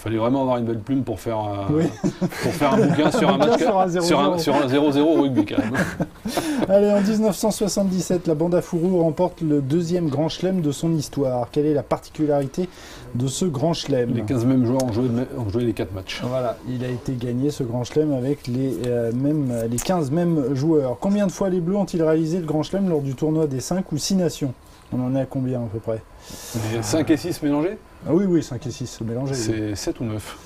Il 0.00 0.04
fallait 0.04 0.16
vraiment 0.16 0.40
avoir 0.40 0.56
une 0.56 0.64
belle 0.64 0.78
plume 0.78 1.02
pour 1.02 1.20
faire, 1.20 1.36
un- 1.36 1.66
Oui. 1.70 1.84
pour 2.20 2.52
faire 2.52 2.72
un 2.72 2.86
bouquin 2.86 3.10
sur 3.10 3.28
un 3.28 3.36
match 3.36 3.58
sur 3.60 3.78
un 3.78 3.86
0-0. 3.86 4.00
sur 4.06 4.18
un- 4.20 4.38
sur 4.38 4.54
un 4.54 4.66
0-0 4.66 5.00
au 5.02 5.20
rugby 5.20 5.44
quand 5.44 5.58
même. 5.58 5.74
Allez, 6.70 6.90
en 6.90 7.02
1977, 7.02 8.26
la 8.26 8.34
bande 8.34 8.54
à 8.54 8.62
Fourou 8.62 9.02
remporte 9.02 9.42
le 9.42 9.60
deuxième 9.60 10.08
grand 10.08 10.30
chelem 10.30 10.62
de 10.62 10.72
son 10.72 10.94
histoire. 10.94 11.48
Quelle 11.52 11.66
est 11.66 11.74
la 11.74 11.82
particularité 11.82 12.66
de 13.14 13.26
ce 13.26 13.44
grand 13.44 13.74
chelem? 13.74 14.14
Les 14.14 14.22
15 14.22 14.46
mêmes 14.46 14.64
joueurs 14.64 14.82
ont 14.84 14.92
joué, 14.92 15.04
ont 15.36 15.50
joué 15.50 15.64
les 15.64 15.74
4 15.74 15.92
matchs. 15.92 16.22
Voilà, 16.24 16.56
il 16.66 16.82
a 16.82 16.88
été 16.88 17.12
gagné 17.12 17.50
ce 17.50 17.62
grand 17.62 17.84
chelem 17.84 18.14
avec 18.14 18.46
les, 18.46 18.78
euh, 18.86 19.12
mêmes, 19.14 19.52
les 19.70 19.76
15 19.76 20.10
mêmes 20.10 20.54
joueurs. 20.54 20.96
Combien 20.98 21.26
de 21.26 21.32
fois 21.32 21.50
les 21.50 21.60
Bleus 21.60 21.76
ont-ils 21.76 22.02
réalisé 22.02 22.38
le 22.38 22.46
grand 22.46 22.62
chelem 22.62 22.88
lors 22.88 23.02
du 23.02 23.14
tournoi 23.14 23.46
des 23.46 23.60
5 23.60 23.92
ou 23.92 23.98
6 23.98 24.14
nations? 24.16 24.54
On 24.94 25.04
en 25.04 25.14
est 25.14 25.20
à 25.20 25.26
combien 25.26 25.58
à 25.60 25.66
peu 25.70 25.78
près? 25.78 26.00
5 26.80 27.10
et 27.10 27.16
6 27.18 27.42
mélangés? 27.42 27.76
Ah 28.06 28.10
Oui, 28.12 28.24
oui, 28.26 28.42
5 28.42 28.66
et 28.66 28.70
6 28.70 29.00
mélangés. 29.02 29.34
oui. 29.34 29.38
C'est 29.38 29.74
7 29.76 30.00
ou 30.00 30.04
9 30.04 30.38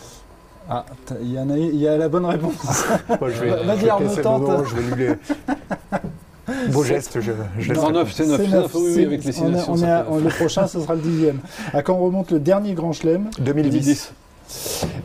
Ah, 0.68 0.84
il 1.20 1.32
y, 1.32 1.38
en 1.38 1.50
a, 1.50 1.56
il 1.58 1.76
y 1.76 1.86
a 1.88 1.96
la 1.96 2.08
bonne 2.08 2.26
réponse. 2.26 2.54
Moi, 3.20 3.30
je 3.30 3.40
vais, 3.40 3.50
Vas-y, 3.64 3.86
nom, 3.86 4.64
je 4.64 4.74
vais 4.76 4.82
lui 4.96 5.04
les... 5.06 5.14
Beau 6.72 6.84
geste, 6.84 7.20
je, 7.20 7.32
je 7.58 7.68
laisse 7.68 7.78
Non, 7.78 7.86
répondre. 7.86 7.98
9, 8.04 8.12
c'est 8.12 8.26
9. 8.26 8.36
C'est 8.40 8.44
C'est 8.46 8.50
neuf, 8.52 8.62
9, 8.62 8.74
oui, 8.74 8.82
oui, 8.84 8.94
c'est- 8.94 9.06
avec 9.06 9.24
les 9.24 9.32
6 9.32 9.40
on 9.42 9.48
est- 9.48 9.50
nations. 9.52 9.72
on 10.10 10.18
le 10.18 10.28
prochain, 10.28 10.66
ce 10.66 10.80
sera 10.80 10.94
le 10.94 11.00
dixième. 11.00 11.38
À 11.72 11.82
quand 11.82 11.96
remonte 11.96 12.30
le 12.32 12.38
dernier 12.40 12.74
grand 12.74 12.92
chelem? 12.92 13.30
2010. 13.38 13.72
2010. 13.72 14.12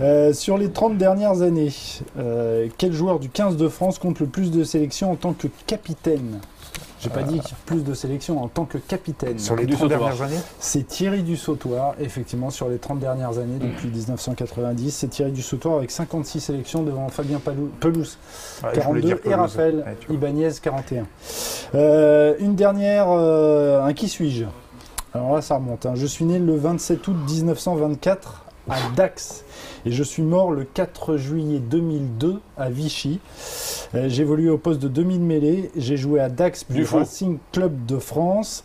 Euh, 0.02 0.34
sur 0.34 0.58
les 0.58 0.70
30 0.70 0.98
dernières 0.98 1.42
années, 1.42 1.72
euh, 2.18 2.68
quel 2.78 2.92
joueur 2.92 3.20
du 3.20 3.30
15 3.30 3.56
de 3.56 3.70
France 3.70 3.98
compte 3.98 4.20
le 4.20 4.26
plus 4.26 4.52
de 4.52 4.64
sélections 4.66 5.12
en 5.12 5.16
tant 5.16 5.32
que 5.34 5.48
capitaine? 5.66 6.40
J'ai 7.02 7.10
pas 7.10 7.24
dit 7.24 7.42
plus 7.66 7.84
de 7.84 7.94
sélections 7.94 8.44
en 8.44 8.48
tant 8.50 8.66
que 8.66 8.78
capitaine. 8.78 9.40
Sur 9.40 9.56
les 9.56 9.66
Du 9.66 9.74
30 9.74 9.90
sautoir. 9.90 10.00
dernières 10.10 10.22
années 10.26 10.40
C'est 10.60 10.86
Thierry 10.88 11.24
Dussautoir, 11.24 11.96
effectivement, 12.00 12.50
sur 12.50 12.68
les 12.70 12.78
30 12.78 13.00
dernières 13.00 13.38
années, 13.38 13.58
depuis 13.60 13.88
1990. 13.88 14.92
C'est 14.92 15.08
Thierry 15.08 15.32
Dussautoir 15.32 15.78
avec 15.78 15.92
56 15.92 16.42
sélections 16.42 16.84
devant 16.84 17.08
Fabien 17.10 17.40
Palou- 17.40 17.72
Pelouse, 17.80 18.18
Ouais, 18.64 18.70
je 18.76 18.80
voulais 18.82 19.02
42, 19.02 19.02
dire 19.02 19.18
et. 19.26 19.34
Raphaël 19.36 19.76
Ouais. 20.10 20.16
Ibanez, 20.16 20.50
41. 20.62 21.06
Euh, 21.76 22.36
une 22.40 22.56
dernière, 22.56 23.06
euh, 23.10 23.84
un 23.84 23.94
qui 23.94 24.10
suis-je? 24.10 24.46
Alors 25.14 25.36
là, 25.36 25.42
ça 25.42 25.56
remonte. 25.56 25.86
hein. 25.86 25.94
Je 25.96 26.06
suis 26.06 26.26
né 26.26 26.38
le 26.38 26.56
27 26.56 27.08
août 27.08 27.16
1924 27.28 28.44
à 28.70 28.78
Dax 28.96 29.44
et 29.86 29.92
je 29.92 30.04
suis 30.04 30.24
mort 30.24 30.52
le 30.52 30.64
4 30.64 31.18
juillet 31.18 31.60
2002 31.60 32.40
à 32.58 32.70
Vichy. 32.70 33.20
Euh, 33.96 34.10
j'ai 34.10 34.24
évolué 34.24 34.50
au 34.50 34.58
poste 34.58 34.82
de 34.82 34.88
demi-mêlée. 34.88 35.72
J'ai 35.76 35.98
joué 35.98 36.20
à 36.20 36.30
Dax 36.30 36.64
puis 36.64 36.80
Du. 36.80 36.84
Racing 36.84 37.38
Club 37.52 37.86
de 37.86 37.98
France. 37.98 38.64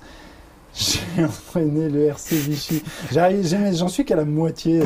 J'ai 0.77 1.25
entraîné 1.25 1.89
le 1.89 2.07
RC 2.07 2.35
Vichy. 2.37 2.83
J'en 3.13 3.87
suis 3.89 4.05
qu'à 4.05 4.17
la 4.17 4.25
moitié. 4.25 4.83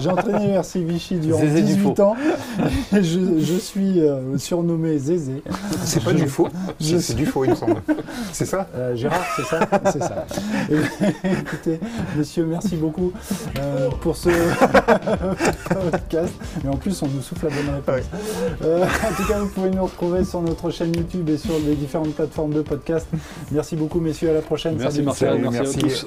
J'ai 0.00 0.10
entraîné 0.10 0.46
le 0.46 0.52
RC 0.54 0.80
Vichy 0.84 1.16
durant 1.16 1.40
Zézé 1.40 1.62
du 1.62 1.74
18 1.74 1.82
faux. 1.96 2.02
ans. 2.02 2.16
Je, 2.92 3.00
je 3.00 3.58
suis 3.58 4.00
euh, 4.00 4.38
surnommé 4.38 4.96
Zézé. 4.98 5.42
C'est 5.84 6.04
pas 6.04 6.12
Je- 6.12 6.18
du 6.18 6.28
faux 6.28 6.48
C'est 6.80 7.14
du 7.16 7.26
faux, 7.26 7.44
il 7.44 7.50
me 7.50 7.56
semble. 7.56 7.82
C'est 8.32 8.44
ça? 8.46 8.68
Euh, 8.76 8.94
Gérard, 8.94 9.24
c'est 9.34 9.44
ça? 9.44 9.60
C'est 9.92 10.02
ça. 10.02 10.24
Et- 10.70 11.28
écoutez, 11.40 11.80
messieurs, 12.16 12.46
merci 12.46 12.76
beaucoup 12.76 13.12
euh, 13.58 13.88
pour 14.00 14.16
ce 14.16 14.28
podcast. 15.90 16.32
Et 16.64 16.68
en 16.68 16.76
plus, 16.76 17.02
on 17.02 17.08
nous 17.08 17.22
souffle 17.22 17.46
la 17.48 17.56
bonne 17.56 17.74
réponse. 17.74 18.08
Euh, 18.62 18.84
en 18.84 19.14
tout 19.16 19.26
cas, 19.28 19.38
vous 19.40 19.48
pouvez 19.48 19.70
nous 19.70 19.82
retrouver 19.84 20.24
sur 20.24 20.42
notre 20.42 20.70
chaîne 20.70 20.94
YouTube 20.94 21.28
et 21.28 21.38
sur 21.38 21.54
les 21.66 21.74
différentes 21.74 22.14
plateformes 22.14 22.52
de 22.52 22.62
podcast. 22.62 23.06
Merci 23.50 23.74
beaucoup, 23.76 24.00
messieurs. 24.00 24.30
À 24.30 24.34
la 24.34 24.42
prochaine. 24.42 24.76
Merci 24.78 25.02
Salut, 25.14 25.48
merci, 25.50 25.58
merci. 25.60 25.78
à 25.78 25.80
tous. 25.82 26.06